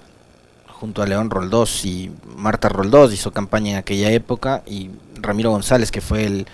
junto 0.68 1.02
a 1.02 1.06
León 1.06 1.30
Roldós 1.30 1.84
y 1.84 2.10
Marta 2.36 2.68
Roldós, 2.68 3.12
hizo 3.12 3.32
campaña 3.32 3.72
en 3.72 3.76
aquella 3.76 4.10
época, 4.10 4.62
y 4.66 4.90
Ramiro 5.20 5.50
González, 5.50 5.90
que 5.90 6.00
fue 6.00 6.24
el 6.24 6.46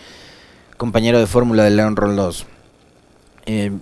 compañero 0.76 1.18
de 1.18 1.26
fórmula 1.26 1.64
de 1.64 1.70
León 1.70 1.96
Roldós. 1.96 2.46
Eh, 3.46 3.72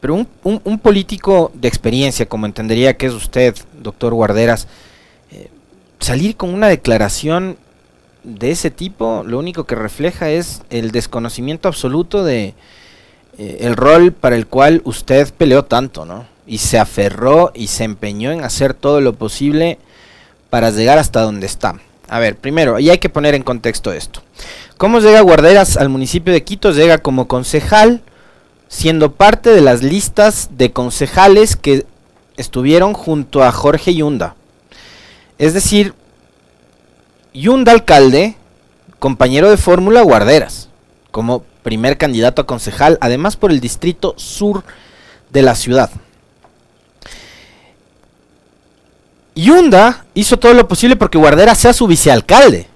pero 0.00 0.26
un, 0.44 0.78
político 0.78 1.50
de 1.54 1.68
experiencia, 1.68 2.26
como 2.26 2.46
entendería 2.46 2.96
que 2.96 3.06
es 3.06 3.12
usted, 3.12 3.56
doctor 3.82 4.14
Guarderas, 4.14 4.68
eh, 5.32 5.50
salir 6.00 6.36
con 6.36 6.52
una 6.54 6.68
declaración 6.68 7.56
de 8.22 8.50
ese 8.50 8.70
tipo, 8.70 9.24
lo 9.26 9.38
único 9.38 9.64
que 9.64 9.74
refleja 9.74 10.30
es 10.30 10.62
el 10.70 10.90
desconocimiento 10.90 11.68
absoluto 11.68 12.24
de 12.24 12.54
eh, 13.38 13.58
el 13.60 13.76
rol 13.76 14.12
para 14.12 14.36
el 14.36 14.46
cual 14.46 14.80
usted 14.84 15.32
peleó 15.34 15.64
tanto, 15.64 16.04
¿no? 16.04 16.26
Y 16.46 16.58
se 16.58 16.78
aferró 16.78 17.52
y 17.54 17.66
se 17.68 17.84
empeñó 17.84 18.32
en 18.32 18.44
hacer 18.44 18.74
todo 18.74 19.00
lo 19.00 19.14
posible 19.14 19.78
para 20.50 20.70
llegar 20.70 20.98
hasta 20.98 21.20
donde 21.22 21.46
está. 21.46 21.76
A 22.08 22.18
ver, 22.18 22.36
primero, 22.36 22.78
y 22.78 22.88
hay 22.88 22.98
que 22.98 23.08
poner 23.08 23.34
en 23.34 23.42
contexto 23.42 23.92
esto. 23.92 24.22
¿Cómo 24.78 25.00
llega 25.00 25.20
Guarderas 25.20 25.76
al 25.76 25.88
municipio 25.88 26.32
de 26.32 26.44
Quito? 26.44 26.70
Llega 26.70 26.98
como 26.98 27.26
concejal 27.26 28.02
siendo 28.68 29.12
parte 29.12 29.50
de 29.50 29.60
las 29.60 29.82
listas 29.82 30.50
de 30.52 30.72
concejales 30.72 31.56
que 31.56 31.86
estuvieron 32.36 32.94
junto 32.94 33.42
a 33.42 33.52
Jorge 33.52 33.94
Yunda. 33.94 34.34
Es 35.38 35.54
decir, 35.54 35.94
Yunda 37.34 37.72
alcalde, 37.72 38.36
compañero 38.98 39.50
de 39.50 39.56
fórmula 39.56 40.02
Guarderas, 40.02 40.68
como 41.10 41.44
primer 41.66 41.98
candidato 41.98 42.42
a 42.42 42.46
concejal, 42.46 42.96
además 43.00 43.34
por 43.34 43.50
el 43.50 43.58
distrito 43.58 44.14
sur 44.16 44.62
de 45.32 45.42
la 45.42 45.56
ciudad. 45.56 45.90
Yunda 49.34 50.06
hizo 50.14 50.36
todo 50.36 50.54
lo 50.54 50.68
posible 50.68 50.94
porque 50.94 51.18
Guarderas 51.18 51.58
sea 51.58 51.72
su 51.72 51.88
vicealcalde. 51.88 52.68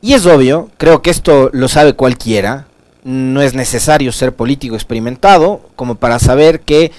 Y 0.00 0.14
es 0.14 0.24
obvio, 0.24 0.70
creo 0.78 1.02
que 1.02 1.10
esto 1.10 1.50
lo 1.52 1.68
sabe 1.68 1.92
cualquiera, 1.92 2.66
no 3.04 3.42
es 3.42 3.52
necesario 3.52 4.10
ser 4.10 4.34
político 4.34 4.76
experimentado 4.76 5.60
como 5.76 5.96
para 5.96 6.18
saber 6.18 6.60
que 6.60 6.90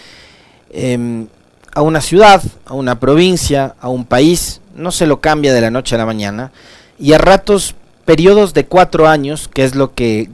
em, 0.69 1.29
a 1.73 1.81
una 1.81 2.01
ciudad, 2.01 2.43
a 2.67 2.75
una 2.75 2.99
provincia, 2.99 3.73
a 3.81 3.89
un 3.89 4.05
país, 4.05 4.61
no 4.75 4.91
se 4.91 5.07
lo 5.07 5.19
cambia 5.19 5.51
de 5.51 5.61
la 5.61 5.71
noche 5.71 5.95
a 5.95 5.97
la 5.97 6.05
mañana 6.05 6.51
y 6.99 7.13
a 7.13 7.17
ratos 7.17 7.73
periodos 8.07 8.53
de 8.53 8.65
cuatro 8.65 9.05
años, 9.09 9.49
que 9.49 9.65
es 9.65 9.75
lo 9.75 9.93
que 9.93 10.29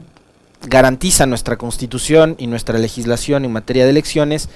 garantiza 0.62 1.26
nuestra 1.26 1.56
constitución 1.56 2.36
y 2.38 2.46
nuestra 2.46 2.78
legislación 2.78 3.44
en 3.44 3.52
materia 3.52 3.82
de 3.82 3.90
elecciones, 3.90 4.48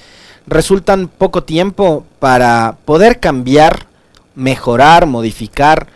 resultan 0.47 1.09
poco 1.09 1.43
tiempo 1.43 2.07
para 2.21 2.77
poder 2.85 3.19
cambiar, 3.19 3.89
mejorar, 4.37 5.07
modificar 5.07 5.89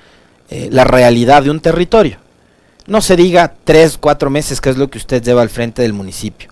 eh, 0.51 0.69
la 0.73 0.83
realidad 0.83 1.45
de 1.45 1.51
un 1.51 1.61
territorio. 1.61 2.19
No 2.89 3.01
se 3.01 3.15
diga 3.15 3.55
tres, 3.63 3.99
cuatro 3.99 4.29
meses, 4.29 4.61
que 4.61 4.71
es 4.71 4.77
lo 4.77 4.91
que 4.91 4.99
usted 4.99 5.23
lleva 5.23 5.43
al 5.43 5.49
frente 5.49 5.81
del 5.83 5.93
municipio. 5.93 6.51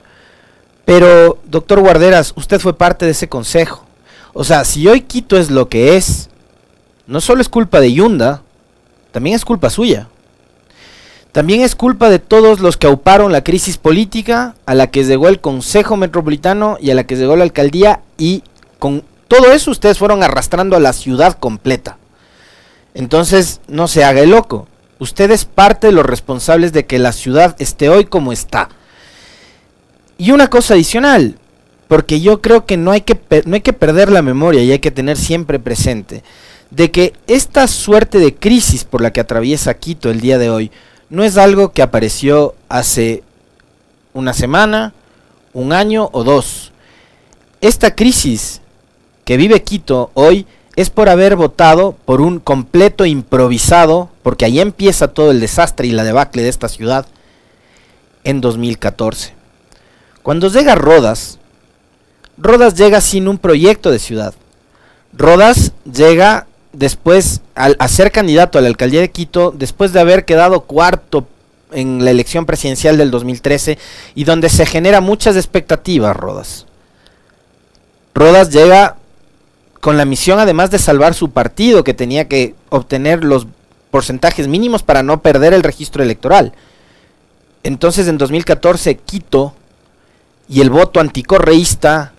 Pero, 0.85 1.41
doctor 1.47 1.81
Guarderas, 1.81 2.33
usted 2.37 2.61
fue 2.61 2.79
parte 2.79 3.07
de 3.07 3.11
ese 3.11 3.29
consejo. 3.29 3.85
O 4.35 4.45
sea, 4.45 4.65
si 4.65 4.87
hoy 4.87 5.01
Quito 5.01 5.37
es 5.37 5.51
lo 5.51 5.69
que 5.69 5.97
es, 5.97 6.31
no 7.09 7.21
solo 7.21 7.41
es 7.41 7.49
culpa 7.49 7.81
de 7.81 7.93
Yunda, 7.93 8.45
también 9.11 9.35
es 9.35 9.45
culpa 9.45 9.69
suya. 9.69 10.07
También 11.33 11.61
es 11.61 11.77
culpa 11.77 12.11
de 12.11 12.19
todos 12.19 12.61
los 12.61 12.77
que 12.77 12.89
auparon 12.89 13.31
la 13.31 13.45
crisis 13.45 13.79
política 13.79 14.57
a 14.67 14.75
la 14.75 14.89
que 14.89 15.05
llegó 15.05 15.29
el 15.29 15.41
Consejo 15.41 15.97
Metropolitano 15.97 16.77
y 16.81 16.91
a 16.91 16.95
la 16.95 17.05
que 17.05 17.17
llegó 17.17 17.37
la 17.37 17.45
alcaldía 17.45 18.01
y 18.19 18.43
con 18.81 19.05
todo 19.29 19.53
eso 19.53 19.71
ustedes 19.71 19.99
fueron 19.99 20.25
arrastrando 20.25 20.75
a 20.77 20.81
la 20.81 20.93
ciudad 20.93 21.35
completa. 21.35 21.99
Entonces, 22.95 23.61
no 23.69 23.87
se 23.87 24.03
haga 24.03 24.23
el 24.23 24.31
loco. 24.31 24.67
Usted 24.99 25.31
es 25.31 25.45
parte 25.45 25.87
de 25.87 25.93
los 25.93 26.05
responsables 26.05 26.73
de 26.73 26.85
que 26.85 26.99
la 26.99 27.13
ciudad 27.13 27.55
esté 27.61 27.89
hoy 27.89 28.07
como 28.07 28.33
está. 28.33 28.69
Y 30.19 30.33
una 30.33 30.51
cosa 30.51 30.75
adicional, 30.75 31.39
porque 31.87 32.21
yo 32.21 32.43
creo 32.43 32.67
que 32.67 32.77
no 32.77 32.91
hay 32.91 33.03
que, 33.03 33.19
no 33.47 33.55
hay 33.55 33.61
que 33.61 33.73
perder 33.73 34.11
la 34.11 34.23
memoria 34.23 34.65
y 34.65 34.73
hay 34.73 34.81
que 34.81 34.91
tener 34.91 35.17
siempre 35.17 35.61
presente 35.61 36.25
de 36.71 36.91
que 36.91 37.13
esta 37.27 37.67
suerte 37.69 38.19
de 38.19 38.35
crisis 38.35 38.85
por 38.85 39.01
la 39.01 39.13
que 39.13 39.21
atraviesa 39.21 39.75
Quito 39.75 40.11
el 40.11 40.21
día 40.21 40.39
de 40.39 40.51
hoy 40.51 40.71
no 41.11 41.25
es 41.25 41.37
algo 41.37 41.73
que 41.73 41.83
apareció 41.83 42.55
hace 42.69 43.23
una 44.15 44.33
semana, 44.33 44.95
un 45.53 45.73
año 45.73 46.09
o 46.13 46.25
dos. 46.25 46.73
Esta 47.61 47.95
crisis 47.95 48.61
que 49.25 49.37
vive 49.37 49.63
Quito 49.63 50.11
hoy 50.15 50.47
es 50.77 50.89
por 50.89 51.09
haber 51.09 51.37
votado 51.37 51.97
por 52.05 52.21
un 52.21 52.39
completo 52.39 53.05
improvisado, 53.05 54.09
porque 54.23 54.45
ahí 54.45 54.61
empieza 54.61 55.09
todo 55.09 55.33
el 55.33 55.41
desastre 55.41 55.89
y 55.89 55.93
la 55.93 56.05
debacle 56.05 56.43
de 56.43 56.49
esta 56.49 56.69
ciudad, 56.69 57.07
en 58.25 58.41
2014. 58.41 59.35
Cuando 60.23 60.49
llega 60.49 60.75
Rodas, 60.75 61.39
Rodas 62.39 62.75
llega 62.77 63.01
sin 63.01 63.27
un 63.29 63.39
proyecto 63.39 63.91
de 63.91 63.99
ciudad. 63.99 64.35
Rodas 65.13 65.73
llega 65.85 66.47
después 66.73 67.41
al, 67.55 67.77
a 67.79 67.89
ser 67.89 68.13
candidato 68.13 68.59
a 68.59 68.63
la 68.63 68.69
alcaldía 68.69 69.01
de 69.01 69.11
Quito, 69.11 69.53
después 69.57 69.93
de 69.93 70.01
haber 70.01 70.25
quedado 70.25 70.63
cuarto 70.63 71.27
en 71.73 72.05
la 72.05 72.11
elección 72.11 72.47
presidencial 72.47 72.97
del 72.97 73.11
2013 73.11 73.79
y 74.15 74.25
donde 74.25 74.49
se 74.49 74.67
genera 74.67 75.01
muchas 75.01 75.37
expectativas, 75.37 76.17
Rodas. 76.17 76.67
Rodas 78.15 78.51
llega 78.51 78.97
con 79.81 79.97
la 79.97 80.05
misión 80.05 80.39
además 80.39 80.71
de 80.71 80.79
salvar 80.79 81.15
su 81.15 81.31
partido, 81.31 81.85
que 81.85 81.95
tenía 81.95 82.29
que 82.29 82.55
obtener 82.69 83.25
los 83.25 83.47
porcentajes 83.91 84.47
mínimos 84.47 84.83
para 84.83 85.03
no 85.03 85.23
perder 85.23 85.53
el 85.55 85.63
registro 85.63 86.03
electoral. 86.03 86.53
Entonces 87.63 88.09
en 88.09 88.19
2014 88.19 88.97
Quito 88.97 89.55
y 90.49 90.61
el 90.61 90.71
voto 90.71 91.01
anticorreísta 91.01 92.13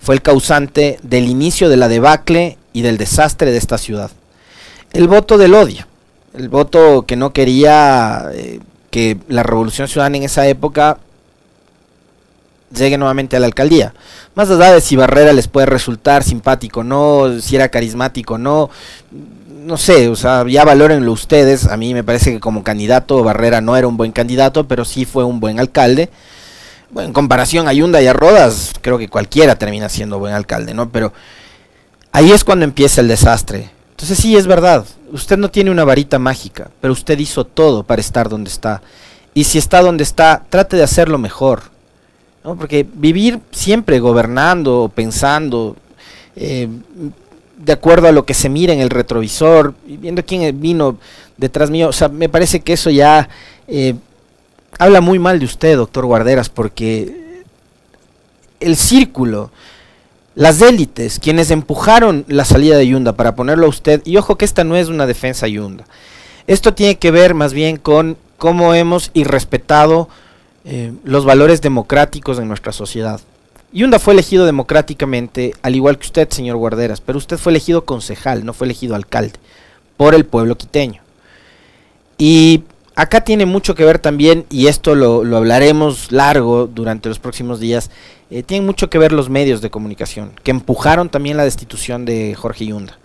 fue 0.00 0.14
el 0.14 0.22
causante 0.22 0.98
del 1.02 1.28
inicio 1.28 1.68
de 1.68 1.76
la 1.76 1.88
debacle 1.88 2.57
y 2.72 2.82
del 2.82 2.98
desastre 2.98 3.50
de 3.50 3.58
esta 3.58 3.78
ciudad. 3.78 4.10
El 4.92 5.08
voto 5.08 5.38
del 5.38 5.54
odio, 5.54 5.86
el 6.34 6.48
voto 6.48 7.04
que 7.06 7.16
no 7.16 7.32
quería 7.32 8.30
eh, 8.32 8.60
que 8.90 9.18
la 9.28 9.42
revolución 9.42 9.88
ciudadana 9.88 10.16
en 10.16 10.22
esa 10.24 10.46
época 10.46 10.98
llegue 12.74 12.98
nuevamente 12.98 13.36
a 13.36 13.40
la 13.40 13.46
alcaldía. 13.46 13.94
Más 14.34 14.50
allá 14.50 14.72
de 14.72 14.80
si 14.80 14.96
Barrera 14.96 15.32
les 15.32 15.48
puede 15.48 15.66
resultar 15.66 16.22
simpático 16.22 16.80
o 16.80 16.84
no, 16.84 17.40
si 17.40 17.56
era 17.56 17.68
carismático 17.68 18.34
o 18.34 18.38
no, 18.38 18.70
no 19.68 19.76
sé, 19.76 20.08
o 20.08 20.16
sea, 20.16 20.44
ya 20.48 20.64
valórenlo 20.64 21.12
ustedes. 21.12 21.66
A 21.66 21.76
mí 21.76 21.94
me 21.94 22.04
parece 22.04 22.32
que 22.32 22.40
como 22.40 22.62
candidato 22.62 23.22
Barrera 23.22 23.60
no 23.60 23.76
era 23.76 23.86
un 23.86 23.96
buen 23.96 24.12
candidato, 24.12 24.66
pero 24.66 24.84
sí 24.84 25.04
fue 25.04 25.24
un 25.24 25.40
buen 25.40 25.60
alcalde. 25.60 26.10
bueno, 26.90 27.08
en 27.08 27.12
comparación 27.12 27.68
a 27.68 27.72
Yunda 27.72 28.00
y 28.02 28.06
a 28.06 28.12
Rodas, 28.12 28.72
creo 28.80 28.98
que 28.98 29.08
cualquiera 29.08 29.56
termina 29.56 29.88
siendo 29.88 30.18
buen 30.18 30.34
alcalde, 30.34 30.74
¿no? 30.74 30.90
Pero 30.90 31.12
ahí 32.12 32.32
es 32.32 32.44
cuando 32.44 32.64
empieza 32.64 33.00
el 33.00 33.08
desastre. 33.08 33.70
Entonces 33.90 34.18
sí, 34.18 34.36
es 34.36 34.46
verdad, 34.46 34.84
usted 35.12 35.36
no 35.36 35.50
tiene 35.50 35.70
una 35.70 35.84
varita 35.84 36.18
mágica, 36.18 36.70
pero 36.80 36.92
usted 36.92 37.18
hizo 37.18 37.44
todo 37.44 37.82
para 37.82 38.00
estar 38.00 38.28
donde 38.28 38.50
está. 38.50 38.82
Y 39.34 39.44
si 39.44 39.58
está 39.58 39.80
donde 39.82 40.04
está, 40.04 40.44
trate 40.48 40.76
de 40.76 40.82
hacerlo 40.82 41.18
mejor. 41.18 41.62
¿no? 42.44 42.56
Porque 42.56 42.86
vivir 42.90 43.40
siempre 43.50 43.98
gobernando 43.98 44.82
o 44.82 44.88
pensando, 44.88 45.76
eh, 46.36 46.68
de 47.56 47.72
acuerdo 47.72 48.08
a 48.08 48.12
lo 48.12 48.24
que 48.24 48.34
se 48.34 48.48
mira 48.48 48.72
en 48.72 48.80
el 48.80 48.90
retrovisor, 48.90 49.74
viendo 49.84 50.24
quién 50.24 50.60
vino 50.60 50.98
detrás 51.36 51.70
mío, 51.70 51.88
o 51.88 51.92
sea, 51.92 52.08
me 52.08 52.28
parece 52.28 52.60
que 52.60 52.72
eso 52.72 52.90
ya 52.90 53.28
eh, 53.66 53.94
habla 54.78 55.00
muy 55.00 55.18
mal 55.18 55.38
de 55.38 55.44
usted, 55.44 55.76
doctor 55.76 56.06
Guarderas, 56.06 56.48
porque 56.48 57.42
el 58.60 58.76
círculo, 58.76 59.50
las 60.38 60.62
élites, 60.62 61.18
quienes 61.18 61.50
empujaron 61.50 62.24
la 62.28 62.44
salida 62.44 62.76
de 62.78 62.86
Yunda 62.86 63.14
para 63.14 63.34
ponerlo 63.34 63.66
a 63.66 63.70
usted, 63.70 64.02
y 64.04 64.18
ojo 64.18 64.38
que 64.38 64.44
esta 64.44 64.62
no 64.62 64.76
es 64.76 64.86
una 64.86 65.04
defensa 65.04 65.48
Yunda, 65.48 65.84
esto 66.46 66.74
tiene 66.74 66.96
que 66.96 67.10
ver 67.10 67.34
más 67.34 67.52
bien 67.52 67.76
con 67.76 68.16
cómo 68.36 68.72
hemos 68.72 69.10
irrespetado 69.14 70.08
eh, 70.64 70.92
los 71.02 71.24
valores 71.24 71.60
democráticos 71.60 72.36
de 72.38 72.44
nuestra 72.44 72.70
sociedad. 72.70 73.20
Yunda 73.72 73.98
fue 73.98 74.14
elegido 74.14 74.46
democráticamente, 74.46 75.54
al 75.62 75.74
igual 75.74 75.98
que 75.98 76.06
usted, 76.06 76.28
señor 76.30 76.56
Guarderas, 76.56 77.00
pero 77.00 77.18
usted 77.18 77.36
fue 77.36 77.50
elegido 77.50 77.84
concejal, 77.84 78.44
no 78.44 78.52
fue 78.52 78.68
elegido 78.68 78.94
alcalde, 78.94 79.40
por 79.96 80.14
el 80.14 80.24
pueblo 80.24 80.56
quiteño. 80.56 81.02
Y 82.16 82.62
acá 82.98 83.20
tiene 83.20 83.46
mucho 83.46 83.76
que 83.76 83.84
ver 83.84 84.00
también, 84.00 84.44
y 84.50 84.66
esto 84.66 84.96
lo, 84.96 85.36
hablaremos 85.36 86.10
largo 86.10 86.66
durante 86.66 87.08
los 87.08 87.20
próximos 87.20 87.60
días, 87.60 87.92
eh, 88.28 88.42
tienen 88.42 88.66
mucho 88.66 88.90
que 88.90 88.98
ver 88.98 89.12
los 89.12 89.28
medios 89.28 89.60
de 89.60 89.70
comunicación, 89.70 90.32
que 90.42 90.50
empujaron 90.50 91.08
también 91.08 91.36
la 91.36 91.44
destitución 91.44 92.04
de 92.04 92.34
Jorge 92.34 92.66
Yunda. 92.66 92.98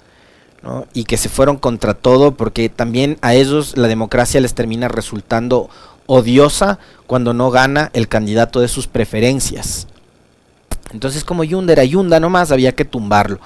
y 0.94 1.04
que 1.04 1.18
se 1.18 1.28
fueron 1.28 1.58
contra 1.58 1.94
todo 1.94 2.36
porque 2.36 2.70
también 2.70 3.18
a 3.22 3.34
ellos 3.34 3.76
la 3.76 3.90
democracia 3.90 4.40
les 4.40 4.54
termina 4.54 4.88
resultando 4.88 5.70
odiosa 6.06 6.80
cuando 7.06 7.34
no 7.34 7.52
gana 7.52 7.92
el 7.94 8.08
candidato 8.08 8.62
de 8.62 8.70
sus 8.70 8.88
preferencias. 8.88 9.88
Entonces 10.94 11.26
como 11.26 11.44
Yunda 11.44 11.74
era 11.74 11.84
Yunda 11.84 12.22
nomás, 12.22 12.54
había 12.54 12.72
que 12.72 12.86
tumbarlo. 12.86 13.42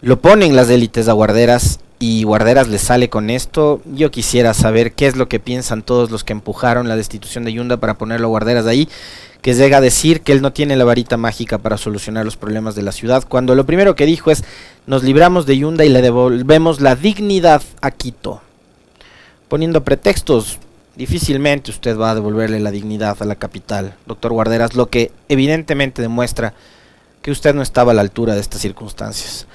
Lo 0.00 0.20
ponen 0.20 0.54
las 0.54 0.68
élites 0.68 1.08
aguarderas 1.08 1.80
y 1.98 2.24
Guarderas 2.24 2.68
le 2.68 2.78
sale 2.78 3.08
con 3.08 3.30
esto. 3.30 3.80
Yo 3.86 4.10
quisiera 4.10 4.52
saber 4.52 4.92
qué 4.92 5.06
es 5.06 5.16
lo 5.16 5.28
que 5.28 5.40
piensan 5.40 5.82
todos 5.82 6.10
los 6.10 6.24
que 6.24 6.34
empujaron 6.34 6.88
la 6.88 6.96
destitución 6.96 7.44
de 7.44 7.54
Yunda 7.54 7.78
para 7.78 7.94
ponerlo 7.94 8.26
a 8.26 8.28
Guarderas 8.28 8.66
ahí, 8.66 8.88
que 9.40 9.54
llega 9.54 9.78
a 9.78 9.80
decir 9.80 10.20
que 10.20 10.32
él 10.32 10.42
no 10.42 10.52
tiene 10.52 10.76
la 10.76 10.84
varita 10.84 11.16
mágica 11.16 11.58
para 11.58 11.78
solucionar 11.78 12.24
los 12.24 12.36
problemas 12.36 12.74
de 12.74 12.82
la 12.82 12.92
ciudad, 12.92 13.24
cuando 13.26 13.54
lo 13.54 13.64
primero 13.64 13.94
que 13.94 14.06
dijo 14.06 14.30
es 14.30 14.44
nos 14.86 15.02
libramos 15.02 15.46
de 15.46 15.56
Yunda 15.56 15.84
y 15.84 15.88
le 15.88 16.02
devolvemos 16.02 16.80
la 16.80 16.96
dignidad 16.96 17.62
a 17.80 17.90
Quito. 17.90 18.42
Poniendo 19.48 19.84
pretextos, 19.84 20.58
difícilmente 20.96 21.70
usted 21.70 21.96
va 21.96 22.10
a 22.10 22.14
devolverle 22.14 22.60
la 22.60 22.70
dignidad 22.70 23.16
a 23.20 23.24
la 23.24 23.36
capital, 23.36 23.94
doctor 24.06 24.32
Guarderas, 24.32 24.74
lo 24.74 24.90
que 24.90 25.10
evidentemente 25.28 26.02
demuestra 26.02 26.52
que 27.22 27.30
usted 27.30 27.54
no 27.54 27.62
estaba 27.62 27.92
a 27.92 27.94
la 27.94 28.02
altura 28.02 28.34
de 28.34 28.40
estas 28.40 28.60
circunstancias. 28.60 29.46